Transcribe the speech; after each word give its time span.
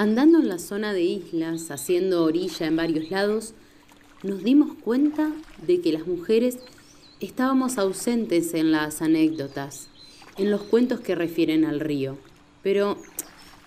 Andando 0.00 0.38
en 0.38 0.48
la 0.48 0.58
zona 0.58 0.94
de 0.94 1.02
islas, 1.02 1.70
haciendo 1.70 2.24
orilla 2.24 2.66
en 2.66 2.74
varios 2.74 3.10
lados, 3.10 3.52
nos 4.22 4.42
dimos 4.42 4.72
cuenta 4.82 5.30
de 5.66 5.82
que 5.82 5.92
las 5.92 6.06
mujeres 6.06 6.56
estábamos 7.20 7.76
ausentes 7.76 8.54
en 8.54 8.72
las 8.72 9.02
anécdotas, 9.02 9.88
en 10.38 10.50
los 10.50 10.62
cuentos 10.62 11.00
que 11.00 11.14
refieren 11.14 11.66
al 11.66 11.80
río. 11.80 12.16
Pero, 12.62 12.96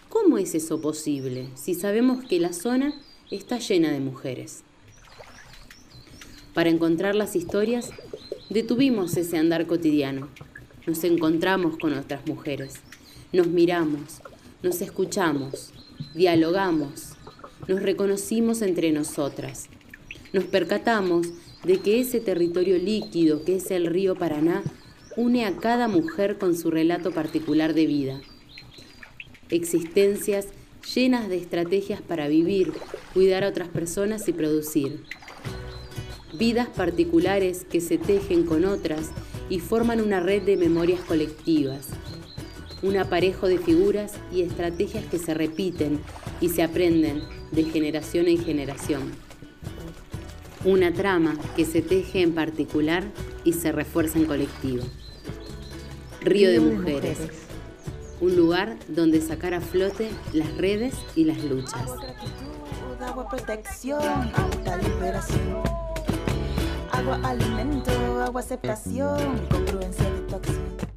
¿cómo 0.09 0.39
es 0.39 0.55
eso 0.55 0.81
posible 0.81 1.49
si 1.53 1.75
sabemos 1.75 2.25
que 2.25 2.39
la 2.39 2.53
zona 2.53 2.95
está 3.29 3.59
llena 3.59 3.91
de 3.91 3.99
mujeres? 3.99 4.63
Para 6.55 6.71
encontrar 6.71 7.13
las 7.13 7.35
historias, 7.35 7.91
detuvimos 8.49 9.15
ese 9.17 9.37
andar 9.37 9.67
cotidiano. 9.67 10.29
Nos 10.87 11.03
encontramos 11.03 11.77
con 11.77 11.93
otras 11.93 12.25
mujeres, 12.25 12.77
nos 13.31 13.45
miramos, 13.45 14.23
nos 14.63 14.81
escuchamos, 14.81 15.73
dialogamos, 16.13 17.13
nos 17.67 17.81
reconocimos 17.81 18.61
entre 18.61 18.91
nosotras. 18.91 19.67
Nos 20.31 20.45
percatamos 20.45 21.27
de 21.63 21.79
que 21.79 22.01
ese 22.01 22.19
territorio 22.19 22.77
líquido 22.77 23.43
que 23.43 23.55
es 23.57 23.71
el 23.71 23.85
río 23.85 24.15
Paraná 24.15 24.63
une 25.15 25.45
a 25.45 25.57
cada 25.57 25.87
mujer 25.87 26.37
con 26.37 26.57
su 26.57 26.71
relato 26.71 27.11
particular 27.11 27.73
de 27.73 27.85
vida. 27.85 28.21
Existencias 29.49 30.47
llenas 30.93 31.29
de 31.29 31.37
estrategias 31.37 32.01
para 32.01 32.27
vivir, 32.27 32.73
cuidar 33.13 33.43
a 33.43 33.49
otras 33.49 33.69
personas 33.69 34.27
y 34.27 34.33
producir 34.33 35.03
vidas 36.37 36.67
particulares 36.67 37.65
que 37.69 37.79
se 37.79 37.97
tejen 37.97 38.43
con 38.43 38.65
otras 38.65 39.11
y 39.49 39.59
forman 39.59 40.01
una 40.01 40.19
red 40.19 40.41
de 40.41 40.57
memorias 40.57 40.99
colectivas, 41.01 41.89
un 42.83 42.97
aparejo 42.97 43.47
de 43.47 43.57
figuras 43.57 44.13
y 44.31 44.43
estrategias 44.43 45.05
que 45.05 45.17
se 45.17 45.33
repiten 45.33 45.99
y 46.39 46.49
se 46.49 46.61
aprenden 46.61 47.23
de 47.51 47.63
generación 47.63 48.27
en 48.27 48.43
generación. 48.43 49.11
Una 50.63 50.93
trama 50.93 51.35
que 51.55 51.65
se 51.65 51.81
teje 51.81 52.21
en 52.21 52.35
particular 52.35 53.03
y 53.43 53.53
se 53.53 53.71
refuerza 53.71 54.19
en 54.19 54.25
colectivo. 54.25 54.83
Río 56.21 56.51
de 56.51 56.59
Mujeres, 56.59 57.17
un 58.21 58.35
lugar 58.35 58.77
donde 58.87 59.19
sacar 59.21 59.53
a 59.53 59.61
flote 59.61 60.09
las 60.31 60.55
redes 60.57 60.93
y 61.15 61.25
las 61.25 61.43
luchas. 61.43 61.89
Agua, 63.01 63.27
protección, 63.27 64.31
liberación 64.81 65.63
agua, 66.93 67.19
alimento, 67.23 67.91
agua, 68.21 68.41
aceptación, 68.41 69.47
congruencia 69.49 70.09
de 70.09 70.19
tu 70.21 70.35
acción. 70.35 70.92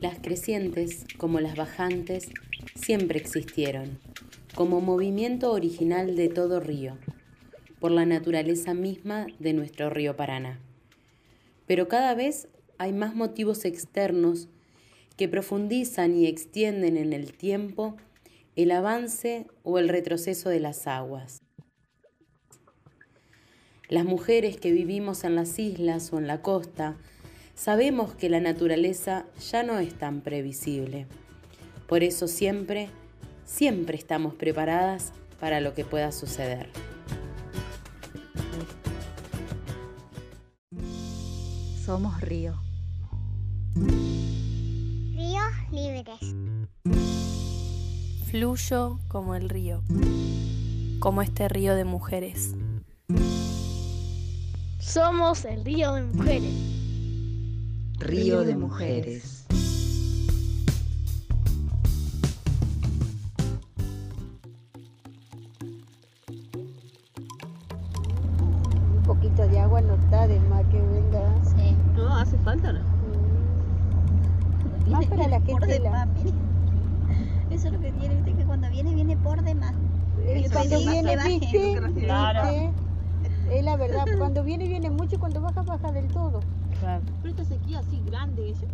Las 0.00 0.18
crecientes, 0.18 1.04
como 1.18 1.40
las 1.40 1.56
bajantes, 1.56 2.30
siempre 2.74 3.18
existieron, 3.18 3.98
como 4.54 4.80
movimiento 4.80 5.52
original 5.52 6.16
de 6.16 6.30
todo 6.30 6.58
río, 6.58 6.96
por 7.80 7.90
la 7.90 8.06
naturaleza 8.06 8.72
misma 8.72 9.26
de 9.38 9.52
nuestro 9.52 9.90
río 9.90 10.16
Paraná. 10.16 10.58
Pero 11.66 11.88
cada 11.88 12.14
vez 12.14 12.48
hay 12.78 12.94
más 12.94 13.14
motivos 13.14 13.66
externos 13.66 14.48
que 15.18 15.28
profundizan 15.28 16.16
y 16.16 16.26
extienden 16.28 16.96
en 16.96 17.12
el 17.12 17.34
tiempo 17.34 17.98
el 18.56 18.70
avance 18.70 19.48
o 19.64 19.78
el 19.78 19.90
retroceso 19.90 20.48
de 20.48 20.60
las 20.60 20.86
aguas. 20.86 21.42
Las 23.90 24.06
mujeres 24.06 24.56
que 24.56 24.72
vivimos 24.72 25.24
en 25.24 25.34
las 25.34 25.58
islas 25.58 26.10
o 26.14 26.18
en 26.18 26.26
la 26.26 26.40
costa 26.40 26.96
sabemos 27.60 28.14
que 28.14 28.30
la 28.30 28.40
naturaleza 28.40 29.26
ya 29.50 29.62
no 29.62 29.78
es 29.78 29.92
tan 29.98 30.22
previsible. 30.22 31.06
Por 31.86 32.02
eso 32.02 32.26
siempre, 32.26 32.88
siempre 33.44 33.98
estamos 33.98 34.34
preparadas 34.34 35.12
para 35.38 35.60
lo 35.60 35.74
que 35.74 35.84
pueda 35.84 36.10
suceder. 36.10 36.70
Somos 41.84 42.18
río. 42.22 42.54
Ríos 43.74 45.52
libres. 45.70 46.34
Fluyo 48.30 48.98
como 49.08 49.34
el 49.34 49.50
río, 49.50 49.82
como 50.98 51.20
este 51.20 51.46
río 51.48 51.74
de 51.74 51.84
mujeres. 51.84 52.54
Somos 54.78 55.44
el 55.44 55.62
Río 55.62 55.92
de 55.92 56.02
Mujeres. 56.02 56.79
Río 58.00 58.44
de 58.44 58.56
Mujeres. 58.56 59.44
Un 68.96 69.02
poquito 69.04 69.46
de 69.46 69.60
agua 69.60 69.82
no 69.82 69.94
está 69.94 70.26
de 70.26 70.40
más 70.40 70.64
que 70.66 70.80
venga. 70.80 71.44
Sí. 71.44 71.76
No, 71.94 72.16
hace 72.16 72.38
falta, 72.38 72.72
¿no? 72.72 72.80
Mm. 74.86 74.90
Más 74.90 75.06
para 75.06 75.28
la 75.28 75.40
gente. 75.42 75.78
La... 75.80 76.08
Eso 77.50 77.66
es 77.66 77.72
lo 77.72 77.80
que 77.80 77.92
tiene, 77.92 78.22
que 78.24 78.44
cuando 78.44 78.70
viene, 78.70 78.94
viene 78.94 79.16
por 79.18 79.42
demás. 79.42 79.74
cuando 80.52 80.78
viene, 80.78 81.16
viste, 81.26 81.80
Claro. 82.00 82.72
Es 83.50 83.64
la 83.64 83.76
verdad, 83.76 84.06
cuando 84.18 84.42
viene, 84.42 84.68
viene 84.68 84.88
mucho 84.88 85.16
y 85.16 85.18
cuando 85.18 85.42
baja, 85.42 85.62
baja 85.62 85.92
del 85.92 86.08
todo. 86.08 86.40
Claro. 86.80 87.04
Pero 87.22 87.34
esta 87.34 87.44
sequía 87.44 87.78
así 87.78 88.02
grande. 88.04 88.50
Ese... 88.50 88.66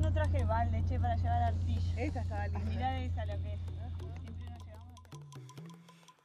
No 0.00 0.12
traje 0.12 0.44
balde, 0.44 0.82
che, 0.88 0.98
para 0.98 1.16
llevar 1.16 1.42
arcillo. 1.42 1.92
Esta 1.96 2.22
estaba 2.22 2.46
linda. 2.48 2.70
Mirá 2.70 3.04
esa 3.04 3.24
la 3.26 3.38
que 3.38 3.54
es. 3.54 3.60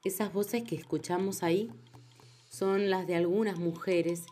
Esas 0.04 0.34
voces 0.34 0.64
que 0.64 0.76
escuchamos 0.76 1.44
ahí 1.44 1.70
son 2.50 2.90
las 2.90 3.06
de 3.06 3.16
algunas 3.16 3.60
mujeres 3.60 4.24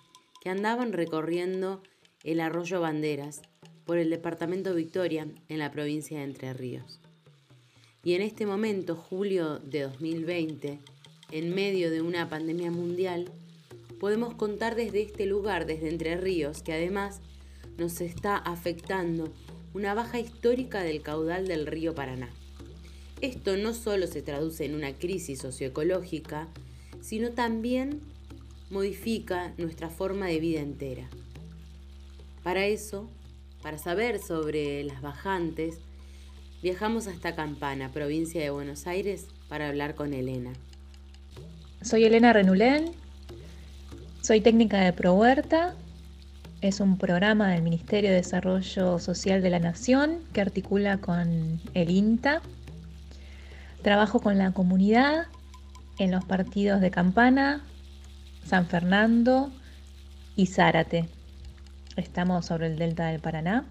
que 0.42 0.50
andaban 0.50 0.94
recorriendo 0.94 1.84
el 2.24 2.40
arroyo 2.40 2.82
Banderas 2.82 3.44
por 3.86 4.00
el 4.00 4.10
departamento 4.10 4.74
Victoria 4.74 5.28
en 5.48 5.60
la 5.60 5.70
provincia 5.70 6.18
de 6.18 6.24
Entre 6.24 6.54
Ríos. 6.54 7.00
Y 8.04 8.16
en 8.16 8.24
este 8.24 8.48
momento, 8.48 8.96
julio 8.96 9.60
de 9.60 9.84
2020, 9.84 10.80
en 11.32 11.54
medio 11.54 11.92
de 11.92 12.02
una 12.02 12.28
pandemia 12.30 12.72
mundial, 12.72 13.32
podemos 14.00 14.34
contar 14.34 14.76
desde 14.76 15.02
este 15.02 15.26
lugar, 15.26 15.66
desde 15.66 15.90
Entre 15.90 16.16
Ríos, 16.18 16.64
que 16.64 16.74
además 16.74 17.22
nos 17.78 18.02
está 18.02 18.38
afectando 18.38 19.34
una 19.74 19.94
baja 19.94 20.20
histórica 20.20 20.82
del 20.82 21.02
caudal 21.02 21.48
del 21.48 21.68
río 21.68 21.94
Paraná. 21.94 22.30
Esto 23.22 23.58
no 23.58 23.74
solo 23.74 24.08
se 24.08 24.22
traduce 24.22 24.66
en 24.66 24.76
una 24.76 24.94
crisis 24.94 25.40
socioecológica, 25.40 26.48
sino 27.02 27.32
también 27.32 28.00
modifica 28.70 29.54
nuestra 29.58 29.90
forma 29.90 30.28
de 30.28 30.40
vida 30.40 30.62
entera. 30.62 31.10
Para 32.44 32.66
eso, 32.66 33.10
para 33.62 33.78
saber 33.78 34.20
sobre 34.20 34.84
las 34.84 35.02
bajantes, 35.02 35.80
viajamos 36.64 37.08
hasta 37.08 37.36
Campana, 37.36 37.92
provincia 37.92 38.42
de 38.42 38.50
Buenos 38.50 38.88
Aires, 38.88 39.28
para 39.50 39.68
hablar 39.68 39.96
con 39.96 40.14
Elena. 40.14 40.54
Soy 41.82 42.06
Elena 42.06 42.32
Renulén, 42.34 42.92
soy 44.22 44.42
técnica 44.42 44.80
de 44.80 44.94
ProHuerta, 44.94 45.74
es 46.62 46.80
un 46.80 46.98
programa 46.98 47.50
del 47.50 47.62
Ministerio 47.62 48.10
de 48.10 48.18
Desarrollo 48.18 49.00
Social 49.00 49.42
de 49.42 49.50
la 49.50 49.60
Nación 49.60 50.20
que 50.34 50.42
articula 50.42 50.98
con 50.98 51.62
el 51.74 51.90
INTA. 51.90 52.42
Trabajo 53.82 54.20
con 54.20 54.38
la 54.38 54.52
comunidad 54.52 55.28
en 55.98 56.12
los 56.12 56.26
partidos 56.26 56.82
de 56.82 56.92
Campana, 56.92 57.64
San 58.46 58.68
Fernando 58.68 59.52
y 60.36 60.48
Zárate. 60.48 61.08
Estamos 61.96 62.46
sobre 62.46 62.68
el 62.68 62.78
delta 62.78 63.08
del 63.08 63.22
Paraná, 63.22 63.66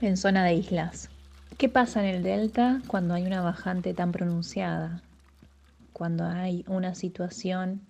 en 0.00 0.16
zona 0.16 0.44
de 0.44 0.54
islas. 0.54 1.08
¿Qué 1.56 1.68
pasa 1.68 2.06
en 2.06 2.14
el 2.14 2.22
delta 2.22 2.80
cuando 2.86 3.14
hay 3.14 3.24
una 3.24 3.40
bajante 3.40 3.94
tan 3.94 4.12
pronunciada? 4.12 5.02
cuando 5.98 6.24
hay 6.24 6.64
una 6.68 6.94
situación 6.94 7.80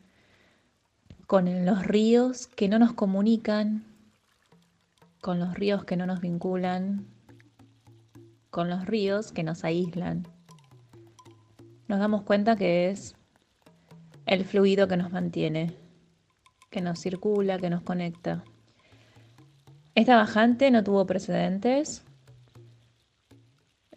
con 1.28 1.66
los 1.66 1.86
ríos 1.86 2.46
que 2.46 2.68
no 2.68 2.78
nos 2.78 2.94
comunican, 2.94 3.84
con 5.20 5.38
los 5.38 5.52
ríos 5.52 5.84
que 5.84 5.94
no 5.94 6.06
nos 6.06 6.22
vinculan, 6.22 7.06
con 8.48 8.70
los 8.70 8.86
ríos 8.86 9.30
que 9.30 9.42
nos 9.42 9.62
aíslan. 9.62 10.26
Nos 11.86 11.98
damos 11.98 12.22
cuenta 12.22 12.56
que 12.56 12.88
es 12.88 13.14
el 14.24 14.46
fluido 14.46 14.88
que 14.88 14.96
nos 14.96 15.12
mantiene, 15.12 15.76
que 16.70 16.80
nos 16.80 16.98
circula, 16.98 17.58
que 17.58 17.68
nos 17.68 17.82
conecta. 17.82 18.42
Esta 19.94 20.16
bajante 20.16 20.70
no 20.70 20.82
tuvo 20.82 21.04
precedentes, 21.04 22.04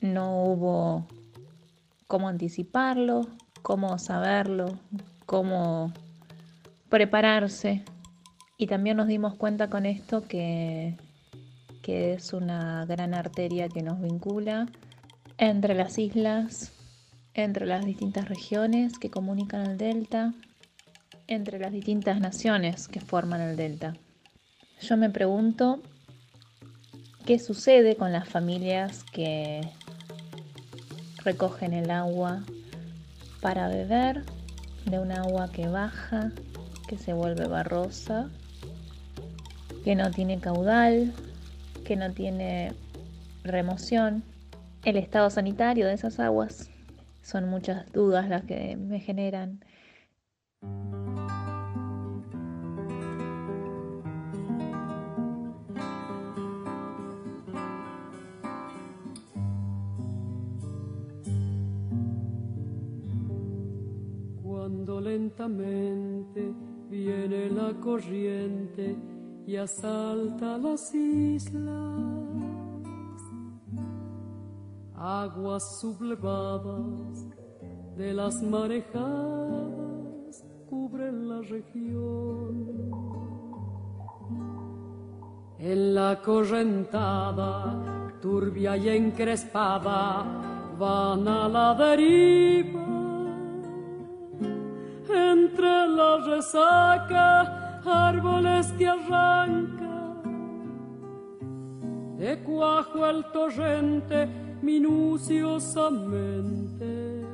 no 0.01 0.43
hubo 0.43 1.07
cómo 2.07 2.27
anticiparlo, 2.27 3.21
cómo 3.61 3.97
saberlo, 3.99 4.77
cómo 5.25 5.93
prepararse. 6.91 7.83
Y 8.57 8.67
también 8.67 8.97
nos 8.97 9.07
dimos 9.07 9.33
cuenta 9.33 9.71
con 9.71 9.87
esto 9.87 10.27
que, 10.27 10.97
que 11.81 12.13
es 12.13 12.33
una 12.33 12.85
gran 12.85 13.15
arteria 13.15 13.67
que 13.69 13.81
nos 13.81 13.99
vincula 13.99 14.67
entre 15.39 15.73
las 15.73 15.97
islas, 15.97 16.71
entre 17.33 17.65
las 17.65 17.83
distintas 17.83 18.29
regiones 18.29 18.99
que 18.99 19.09
comunican 19.09 19.65
el 19.65 19.77
delta, 19.79 20.33
entre 21.25 21.57
las 21.57 21.71
distintas 21.71 22.19
naciones 22.19 22.87
que 22.87 22.99
forman 22.99 23.41
el 23.41 23.55
delta. 23.55 23.95
Yo 24.81 24.97
me 24.97 25.09
pregunto 25.09 25.81
qué 27.25 27.39
sucede 27.39 27.95
con 27.95 28.11
las 28.11 28.29
familias 28.29 29.03
que 29.11 29.61
recogen 31.23 31.73
el 31.73 31.89
agua 31.89 32.43
para 33.41 33.67
beber 33.69 34.23
de 34.85 34.99
un 34.99 35.11
agua 35.11 35.51
que 35.51 35.67
baja, 35.67 36.31
que 36.91 36.97
se 36.97 37.13
vuelve 37.13 37.47
barrosa, 37.47 38.29
que 39.85 39.95
no 39.95 40.11
tiene 40.11 40.41
caudal, 40.41 41.13
que 41.85 41.95
no 41.95 42.11
tiene 42.11 42.73
remoción. 43.45 44.23
El 44.83 44.97
estado 44.97 45.29
sanitario 45.29 45.87
de 45.87 45.93
esas 45.93 46.19
aguas 46.19 46.69
son 47.21 47.47
muchas 47.49 47.89
dudas 47.93 48.27
las 48.27 48.43
que 48.43 48.75
me 48.75 48.99
generan. 48.99 49.63
Cuando 64.43 64.99
lentamente 64.99 66.51
viene 66.91 67.49
la 67.49 67.73
corriente 67.79 68.97
y 69.47 69.55
asalta 69.55 70.57
las 70.57 70.93
islas, 70.93 71.63
aguas 74.93 75.79
sublevadas 75.79 77.27
de 77.95 78.13
las 78.13 78.43
marejadas 78.43 80.43
cubren 80.69 81.29
la 81.29 81.41
región. 81.41 82.91
En 85.59 85.95
la 85.95 86.19
correntada, 86.21 88.11
turbia 88.21 88.75
y 88.75 88.89
encrespada, 88.89 90.25
van 90.77 91.27
a 91.27 91.47
la 91.47 91.73
deriva. 91.73 92.80
Entre 95.51 95.87
la 95.87 96.17
resaca, 96.25 97.81
árboles 97.83 98.71
que 98.77 98.87
arrancan. 98.87 100.21
De 102.17 102.39
cuajo 102.39 103.05
el 103.05 103.25
torrente, 103.33 104.29
minuciosamente 104.61 107.25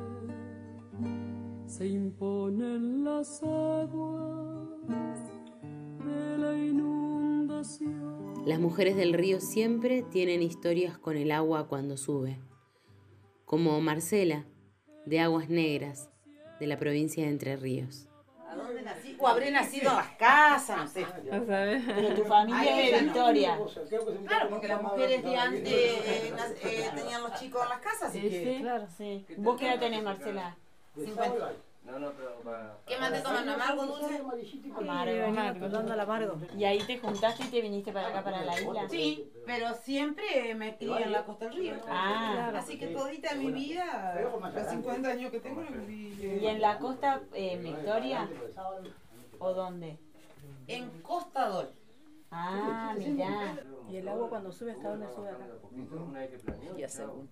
se 1.66 1.86
imponen 1.86 3.04
las 3.04 3.40
aguas 3.44 5.20
de 6.04 6.38
la 6.38 6.58
inundación. 6.58 8.34
Las 8.44 8.58
mujeres 8.58 8.96
del 8.96 9.12
río 9.12 9.40
siempre 9.40 10.02
tienen 10.02 10.42
historias 10.42 10.98
con 10.98 11.16
el 11.16 11.30
agua 11.30 11.68
cuando 11.68 11.96
sube, 11.96 12.40
como 13.44 13.80
Marcela, 13.80 14.44
de 15.06 15.20
Aguas 15.20 15.48
Negras, 15.48 16.10
de 16.58 16.66
la 16.66 16.78
provincia 16.78 17.24
de 17.24 17.30
Entre 17.30 17.56
Ríos. 17.56 18.07
¿A 19.26 19.32
dónde 19.32 19.50
nací? 19.50 19.80
O 19.80 19.86
habré 19.86 19.90
nacido 19.90 19.90
en 19.90 19.96
las 19.96 20.16
casas, 20.16 20.76
no 20.78 20.86
sé. 20.86 21.06
Pero 21.86 22.14
tu 22.14 22.24
familia 22.24 22.80
es 22.80 22.92
de. 22.92 23.02
Victoria. 23.02 23.58
Claro, 24.26 24.50
porque 24.50 24.68
las 24.68 24.82
mujeres 24.82 25.24
de 25.24 25.36
antes 25.36 25.72
eh, 25.72 26.34
eh, 26.62 26.90
tenían 26.94 27.22
los 27.22 27.34
chicos 27.34 27.62
en 27.62 27.68
las 27.68 27.80
casas, 27.80 28.10
así 28.10 28.20
que... 28.20 28.58
Claro, 28.60 28.86
sí. 28.96 29.26
¿Vos 29.38 29.58
qué 29.58 29.68
edad 29.68 29.78
tenés, 29.78 30.02
Marcela? 30.02 30.56
50. 30.94 31.52
No, 31.88 31.98
no, 31.98 32.12
pero 32.12 32.34
para... 32.44 32.76
¿Qué 32.86 32.98
más 32.98 33.10
te 33.10 33.20
toman? 33.22 33.48
¿Amargo, 33.48 33.86
dulce? 33.86 34.20
Amargo. 34.76 35.24
Amargo, 35.24 35.68
dando 35.70 35.92
amargo. 35.94 36.38
¿Y 36.54 36.64
ahí 36.64 36.80
te 36.80 36.98
juntaste 36.98 37.44
y 37.44 37.46
te 37.46 37.62
viniste 37.62 37.92
para 37.92 38.08
acá, 38.08 38.22
para 38.22 38.44
la 38.44 38.60
isla? 38.60 38.86
Sí, 38.90 39.32
pero 39.46 39.74
siempre 39.74 40.54
me 40.54 40.76
crié 40.76 41.04
en 41.04 41.12
la 41.12 41.24
costa 41.24 41.46
del 41.46 41.54
río. 41.54 41.74
Ah. 41.88 42.52
Así 42.54 42.78
que 42.78 42.88
todita 42.88 43.34
mi 43.36 43.52
vida, 43.52 44.20
los 44.54 44.68
50 44.68 45.08
años 45.08 45.30
que 45.30 45.40
tengo, 45.40 45.62
lo 45.62 45.70
viví 45.70 46.38
¿Y 46.42 46.46
en 46.46 46.60
la 46.60 46.78
costa 46.78 47.22
eh, 47.32 47.56
Victoria? 47.56 48.28
¿O 49.38 49.52
dónde? 49.52 49.98
en 50.68 50.90
Costa 51.02 51.48
Dol. 51.48 51.70
Ah, 52.30 52.94
mirá. 52.98 53.64
¿Y 53.90 53.96
el 53.96 54.08
agua 54.08 54.28
cuando 54.28 54.52
sube 54.52 54.72
hasta 54.72 54.90
dónde 54.90 55.08
sube 55.08 55.30
acá? 55.30 55.46
Ya 56.76 56.88
según. 56.88 57.28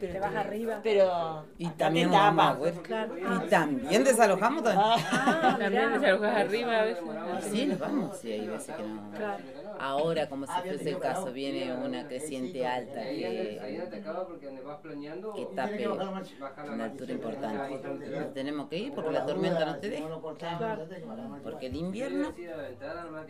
Pero 0.00 0.12
te 0.12 0.18
vas 0.20 0.34
arriba. 0.34 0.80
Pero 0.82 1.44
Y 1.56 1.68
también 1.70 2.10
te 2.10 2.16
vamos 2.16 2.44
a 2.44 2.48
tapas. 2.48 2.60
web. 2.62 2.82
Claro. 2.82 3.16
Y 3.16 3.48
también 3.48 4.04
desalojamos 4.04 4.62
también. 4.64 4.84
Ah, 4.84 5.56
También 5.58 5.70
mirá. 5.72 5.98
desalojas 5.98 6.36
arriba 6.36 6.80
a 6.80 6.84
veces. 6.84 7.04
Sí, 7.50 7.66
nos 7.66 7.78
vamos, 7.78 8.16
sí, 8.18 8.32
hay 8.32 8.46
veces 8.48 8.74
que 8.74 8.82
no. 8.82 9.10
Claro. 9.12 9.44
Ahora, 9.78 10.28
como 10.28 10.46
si 10.46 10.52
fuese 10.52 10.90
el 10.90 10.98
caso, 10.98 11.32
viene 11.32 11.74
una 11.74 12.06
creciente 12.06 12.66
alta 12.66 13.00
Ahí 13.00 13.20
que, 13.20 13.78
no 13.78 13.84
te 13.88 13.96
acaba 13.96 14.26
porque 14.26 14.46
donde 14.46 14.62
vas 14.62 14.80
planeando... 14.80 15.34
que 15.34 15.46
tape 15.46 15.88
una 15.88 16.84
altura 16.84 17.12
importante. 17.12 17.88
Nos 18.10 18.32
tenemos 18.34 18.68
que 18.68 18.78
ir 18.78 18.92
porque 18.94 19.12
la 19.12 19.26
tormenta 19.26 19.64
no 19.64 19.76
te 19.78 19.90
deja. 19.90 20.08
Porque 21.42 21.66
el 21.66 21.76
invierno 21.76 22.32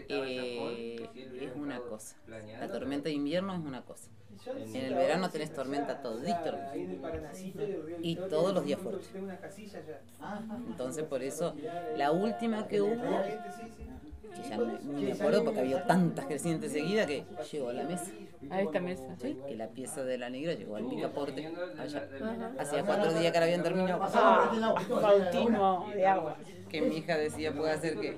eh, 0.08 1.08
es 1.40 1.56
una 1.56 1.78
cosa. 1.80 2.16
La 2.26 2.68
tormenta 2.68 3.04
de 3.08 3.14
invierno 3.14 3.54
es 3.54 3.60
una 3.60 3.82
cosa. 3.82 4.10
En 4.46 4.76
el 4.76 4.94
verano 4.94 5.30
tenés 5.30 5.52
tormenta 5.52 6.02
todito. 6.02 6.53
Y 8.02 8.16
todos 8.16 8.54
los 8.54 8.64
días 8.64 8.80
fuertes. 8.80 9.08
Entonces, 10.68 11.04
por 11.04 11.22
eso, 11.22 11.54
la 11.96 12.12
última 12.12 12.66
que 12.68 12.80
hubo, 12.82 13.22
que 14.34 14.48
ya 14.48 14.56
no- 14.56 14.78
me 14.82 15.12
acuerdo 15.12 15.44
porque 15.44 15.60
había 15.60 15.86
tantas 15.86 16.26
crecientes 16.26 16.72
seguidas 16.72 17.06
que 17.06 17.24
llegó 17.52 17.68
a 17.68 17.72
la 17.72 17.84
mesa. 17.84 18.10
A 18.50 18.60
esta 18.60 18.78
mesa. 18.80 19.04
Sí, 19.22 19.38
que 19.48 19.54
la 19.56 19.68
pieza 19.68 20.04
de 20.04 20.18
la 20.18 20.28
negra 20.28 20.52
llegó 20.54 20.76
al 20.76 20.84
picaporte 20.86 21.46
allá. 21.78 22.08
Hacía 22.58 22.84
cuatro 22.84 23.12
días 23.14 23.32
que 23.32 23.38
la 23.38 23.44
habían 23.46 23.62
terminado. 23.62 24.00
Bautismo 25.00 25.86
de 25.94 26.06
agua. 26.06 26.36
Que 26.68 26.82
mi 26.82 26.96
hija 26.98 27.16
decía, 27.16 27.54
puede 27.54 27.70
hacer 27.72 27.98
que, 28.00 28.16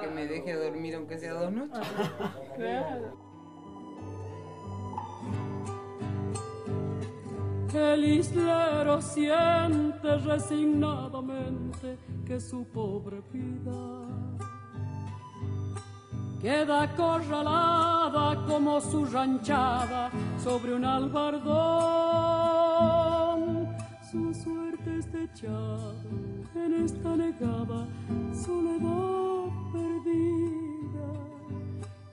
que 0.00 0.06
me 0.08 0.26
deje 0.26 0.52
dormir 0.54 0.94
aunque 0.94 1.16
sea 1.18 1.32
dos 1.34 1.50
noches. 1.50 1.80
El 7.74 8.04
islero 8.04 9.02
siente 9.02 10.16
resignadamente 10.18 11.98
que 12.24 12.38
su 12.38 12.64
pobre 12.66 13.20
vida 13.32 14.04
queda 16.40 16.82
acorralada 16.82 18.46
como 18.46 18.80
su 18.80 19.04
ranchada 19.06 20.08
sobre 20.38 20.74
un 20.74 20.84
albardón. 20.84 21.34
Su 24.08 24.32
suerte 24.32 24.98
está 25.00 25.22
echada 25.22 25.94
en 26.54 26.74
esta 26.84 27.16
negada 27.16 27.88
soledad 28.32 29.48
perdida, 29.72 31.08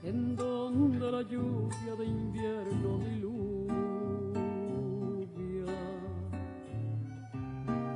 en 0.02 0.34
donde 0.34 1.10
la 1.12 1.22
lluvia 1.22 1.94
de 1.96 2.04
invierno 2.04 2.98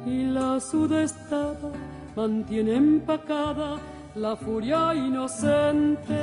y 0.07 0.25
la 0.25 0.61
sudestada 0.61 1.73
mantiene 2.15 2.77
empacada 2.77 3.81
la 4.15 4.37
furia 4.37 4.95
inocente 4.95 6.15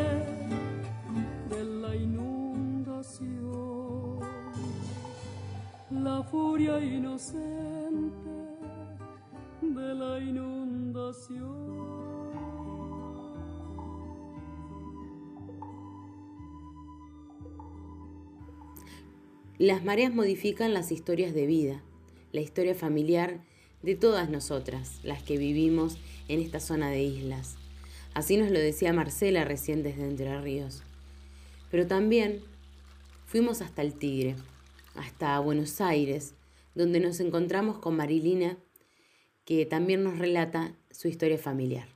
de 1.50 1.64
la 1.66 1.94
inundación. 1.94 3.34
La 5.92 6.24
furia 6.24 6.80
inocente 6.80 8.30
de 9.62 9.94
la 9.94 10.20
inundación. 10.20 11.54
Las 19.60 19.84
mareas 19.84 20.14
modifican 20.14 20.74
las 20.74 20.92
historias 20.92 21.34
de 21.34 21.46
vida, 21.46 21.84
la 22.32 22.42
historia 22.42 22.76
familiar 22.76 23.42
de 23.84 23.96
todas 23.96 24.30
nosotras, 24.30 25.00
las 25.04 25.22
que 25.22 25.38
vivimos 25.38 25.98
en 26.28 26.40
esta 26.40 26.60
zona 26.60 26.90
de 26.90 27.04
islas. 27.04 27.58
Así 28.14 28.38
nos 28.38 28.50
lo 28.50 28.60
decía 28.60 28.94
Marcela 28.94 29.44
recién 29.44 29.84
desde 29.84 30.06
Entre 30.06 30.40
Ríos. 30.42 30.84
Pero 31.70 31.86
también 31.86 32.42
fuimos 33.26 33.62
hasta 33.62 33.82
el 33.82 33.94
Tigre, 33.94 34.36
hasta 34.96 35.38
Buenos 35.40 35.82
Aires, 35.82 36.34
donde 36.76 37.00
nos 37.00 37.20
encontramos 37.20 37.78
con 37.80 37.98
Marilina, 37.98 38.58
que 39.46 39.66
también 39.66 40.04
nos 40.04 40.18
relata 40.18 40.74
su 40.90 41.10
historia 41.10 41.38
familiar. 41.38 41.88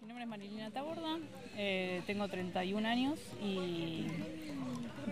Mi 0.00 0.08
nombre 0.08 0.24
es 0.24 0.30
Marilina 0.30 0.70
Taborda, 0.70 1.18
eh, 1.56 2.02
tengo 2.06 2.26
31 2.28 2.88
años 2.88 3.18
y 3.42 4.06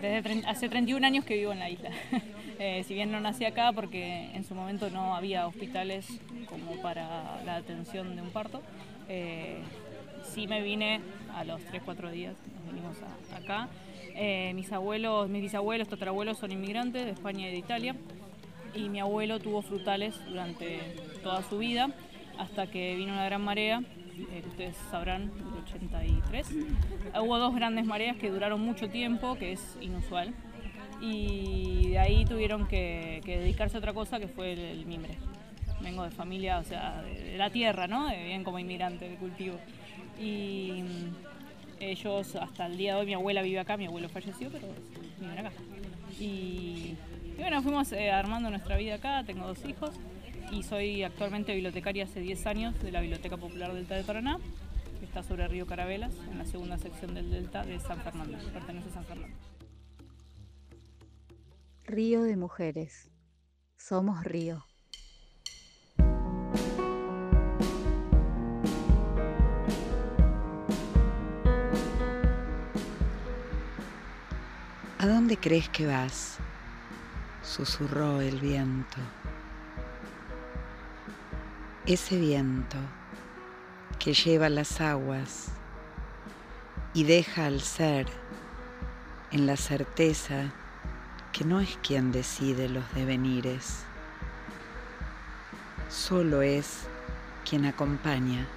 desde 0.01 0.47
hace 0.47 0.67
31 0.67 1.05
años 1.05 1.25
que 1.25 1.35
vivo 1.35 1.51
en 1.51 1.59
la 1.59 1.69
isla. 1.69 1.91
Eh, 2.63 2.83
si 2.83 2.93
bien 2.93 3.11
no 3.11 3.19
nací 3.19 3.43
acá 3.43 3.71
porque 3.73 4.29
en 4.35 4.43
su 4.43 4.53
momento 4.53 4.91
no 4.91 5.15
había 5.15 5.47
hospitales 5.47 6.05
como 6.47 6.79
para 6.83 7.41
la 7.43 7.55
atención 7.55 8.15
de 8.15 8.21
un 8.21 8.29
parto, 8.29 8.61
eh, 9.09 9.57
sí 10.31 10.45
me 10.45 10.61
vine 10.61 11.01
a 11.35 11.43
los 11.43 11.59
3-4 11.61 12.11
días, 12.11 12.35
nos 12.55 12.65
venimos 12.71 12.97
a- 13.01 13.37
acá. 13.37 13.67
Eh, 14.13 14.51
mis 14.53 14.71
abuelos, 14.71 15.27
mis 15.27 15.41
bisabuelos, 15.41 15.87
tatarabuelos 15.87 16.37
son 16.37 16.51
inmigrantes 16.51 17.03
de 17.03 17.09
España 17.11 17.47
y 17.47 17.51
de 17.51 17.57
Italia 17.57 17.95
y 18.75 18.89
mi 18.89 18.99
abuelo 18.99 19.39
tuvo 19.39 19.63
frutales 19.63 20.13
durante 20.29 20.81
toda 21.23 21.41
su 21.41 21.57
vida 21.57 21.89
hasta 22.37 22.67
que 22.67 22.95
vino 22.95 23.13
una 23.13 23.25
gran 23.25 23.41
marea, 23.43 23.81
eh, 24.33 24.43
ustedes 24.47 24.75
sabrán, 24.91 25.31
del 25.35 25.63
83. 25.63 26.47
Hubo 27.23 27.39
dos 27.39 27.55
grandes 27.55 27.85
mareas 27.87 28.17
que 28.17 28.29
duraron 28.29 28.61
mucho 28.61 28.87
tiempo, 28.87 29.33
que 29.33 29.53
es 29.53 29.77
inusual, 29.81 30.31
y 31.01 31.89
de 31.89 31.99
ahí 31.99 32.25
tuvieron 32.25 32.67
que, 32.67 33.21
dedicarse 33.25 33.77
a 33.77 33.79
otra 33.79 33.93
cosa 33.93 34.19
que 34.19 34.27
fue 34.27 34.53
el, 34.53 34.59
el 34.59 34.85
mimbre. 34.85 35.17
Vengo 35.81 36.03
de 36.03 36.11
familia, 36.11 36.59
o 36.59 36.63
sea, 36.63 37.01
de, 37.01 37.37
la 37.37 37.49
tierra, 37.49 37.87
¿no? 37.87 38.07
Bien 38.09 38.43
como 38.43 38.59
inmigrante 38.59 39.09
de 39.09 39.15
cultivo. 39.15 39.57
Y 40.19 40.83
mm, 40.83 41.15
ellos, 41.79 42.35
hasta 42.35 42.67
el 42.67 42.77
día 42.77 42.93
de 42.93 42.99
hoy, 43.01 43.05
mi 43.07 43.13
abuela 43.13 43.41
vive 43.41 43.59
acá, 43.59 43.77
mi 43.77 43.87
abuelo 43.87 44.09
falleció, 44.09 44.49
pero 44.51 44.67
viven 45.19 45.39
acá. 45.39 45.51
Y, 46.19 46.95
y 47.35 47.39
bueno, 47.39 47.61
fuimos 47.63 47.91
eh, 47.93 48.11
armando 48.11 48.49
nuestra 48.51 48.77
vida 48.77 48.95
acá, 48.95 49.23
tengo 49.25 49.47
dos 49.47 49.65
hijos 49.65 49.91
y 50.51 50.63
soy 50.63 51.03
actualmente 51.03 51.53
bibliotecaria 51.53 52.03
hace 52.03 52.19
10 52.19 52.45
años 52.45 52.83
de 52.83 52.91
la 52.91 52.99
Biblioteca 52.99 53.37
Popular 53.37 53.73
Delta 53.73 53.95
de 53.95 54.03
Paraná, 54.03 54.37
que 54.99 55.05
está 55.05 55.23
sobre 55.23 55.47
Río 55.47 55.65
Carabelas, 55.65 56.13
en 56.29 56.37
la 56.37 56.45
segunda 56.45 56.77
sección 56.77 57.13
del 57.13 57.31
Delta 57.31 57.63
de 57.63 57.79
San 57.79 58.01
Fernando, 58.01 58.37
pertenece 58.53 58.89
a 58.89 58.93
San 58.93 59.05
Fernando. 59.05 59.35
Río 61.85 62.21
de 62.21 62.37
mujeres. 62.37 63.09
Somos 63.75 64.23
río. 64.23 64.63
¿A 74.99 75.07
dónde 75.07 75.37
crees 75.37 75.67
que 75.69 75.87
vas? 75.87 76.37
susurró 77.41 78.21
el 78.21 78.39
viento. 78.39 78.97
Ese 81.87 82.17
viento 82.17 82.77
que 83.97 84.13
lleva 84.13 84.49
las 84.49 84.79
aguas 84.79 85.51
y 86.93 87.03
deja 87.03 87.47
al 87.47 87.59
ser 87.59 88.05
en 89.31 89.47
la 89.47 89.57
certeza 89.57 90.53
que 91.31 91.45
no 91.45 91.59
es 91.59 91.77
quien 91.81 92.11
decide 92.11 92.69
los 92.69 92.83
devenires, 92.93 93.83
solo 95.89 96.41
es 96.41 96.87
quien 97.49 97.65
acompaña. 97.65 98.47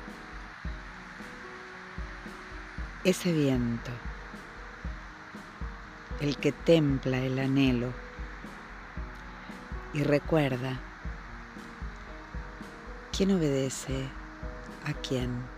Ese 3.05 3.33
viento 3.33 3.91
el 6.21 6.37
que 6.37 6.53
templa 6.53 7.19
el 7.19 7.39
anhelo 7.39 7.93
y 9.93 10.03
recuerda 10.03 10.81
quién 13.13 13.33
obedece 13.33 14.09
a 14.85 14.93
quién. 14.93 15.54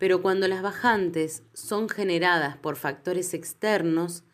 Pero 0.00 0.22
cuando 0.22 0.48
las 0.48 0.62
bajantes 0.62 1.42
son 1.52 1.90
generadas 1.90 2.56
por 2.56 2.76
factores 2.76 3.34
externos 3.34 4.24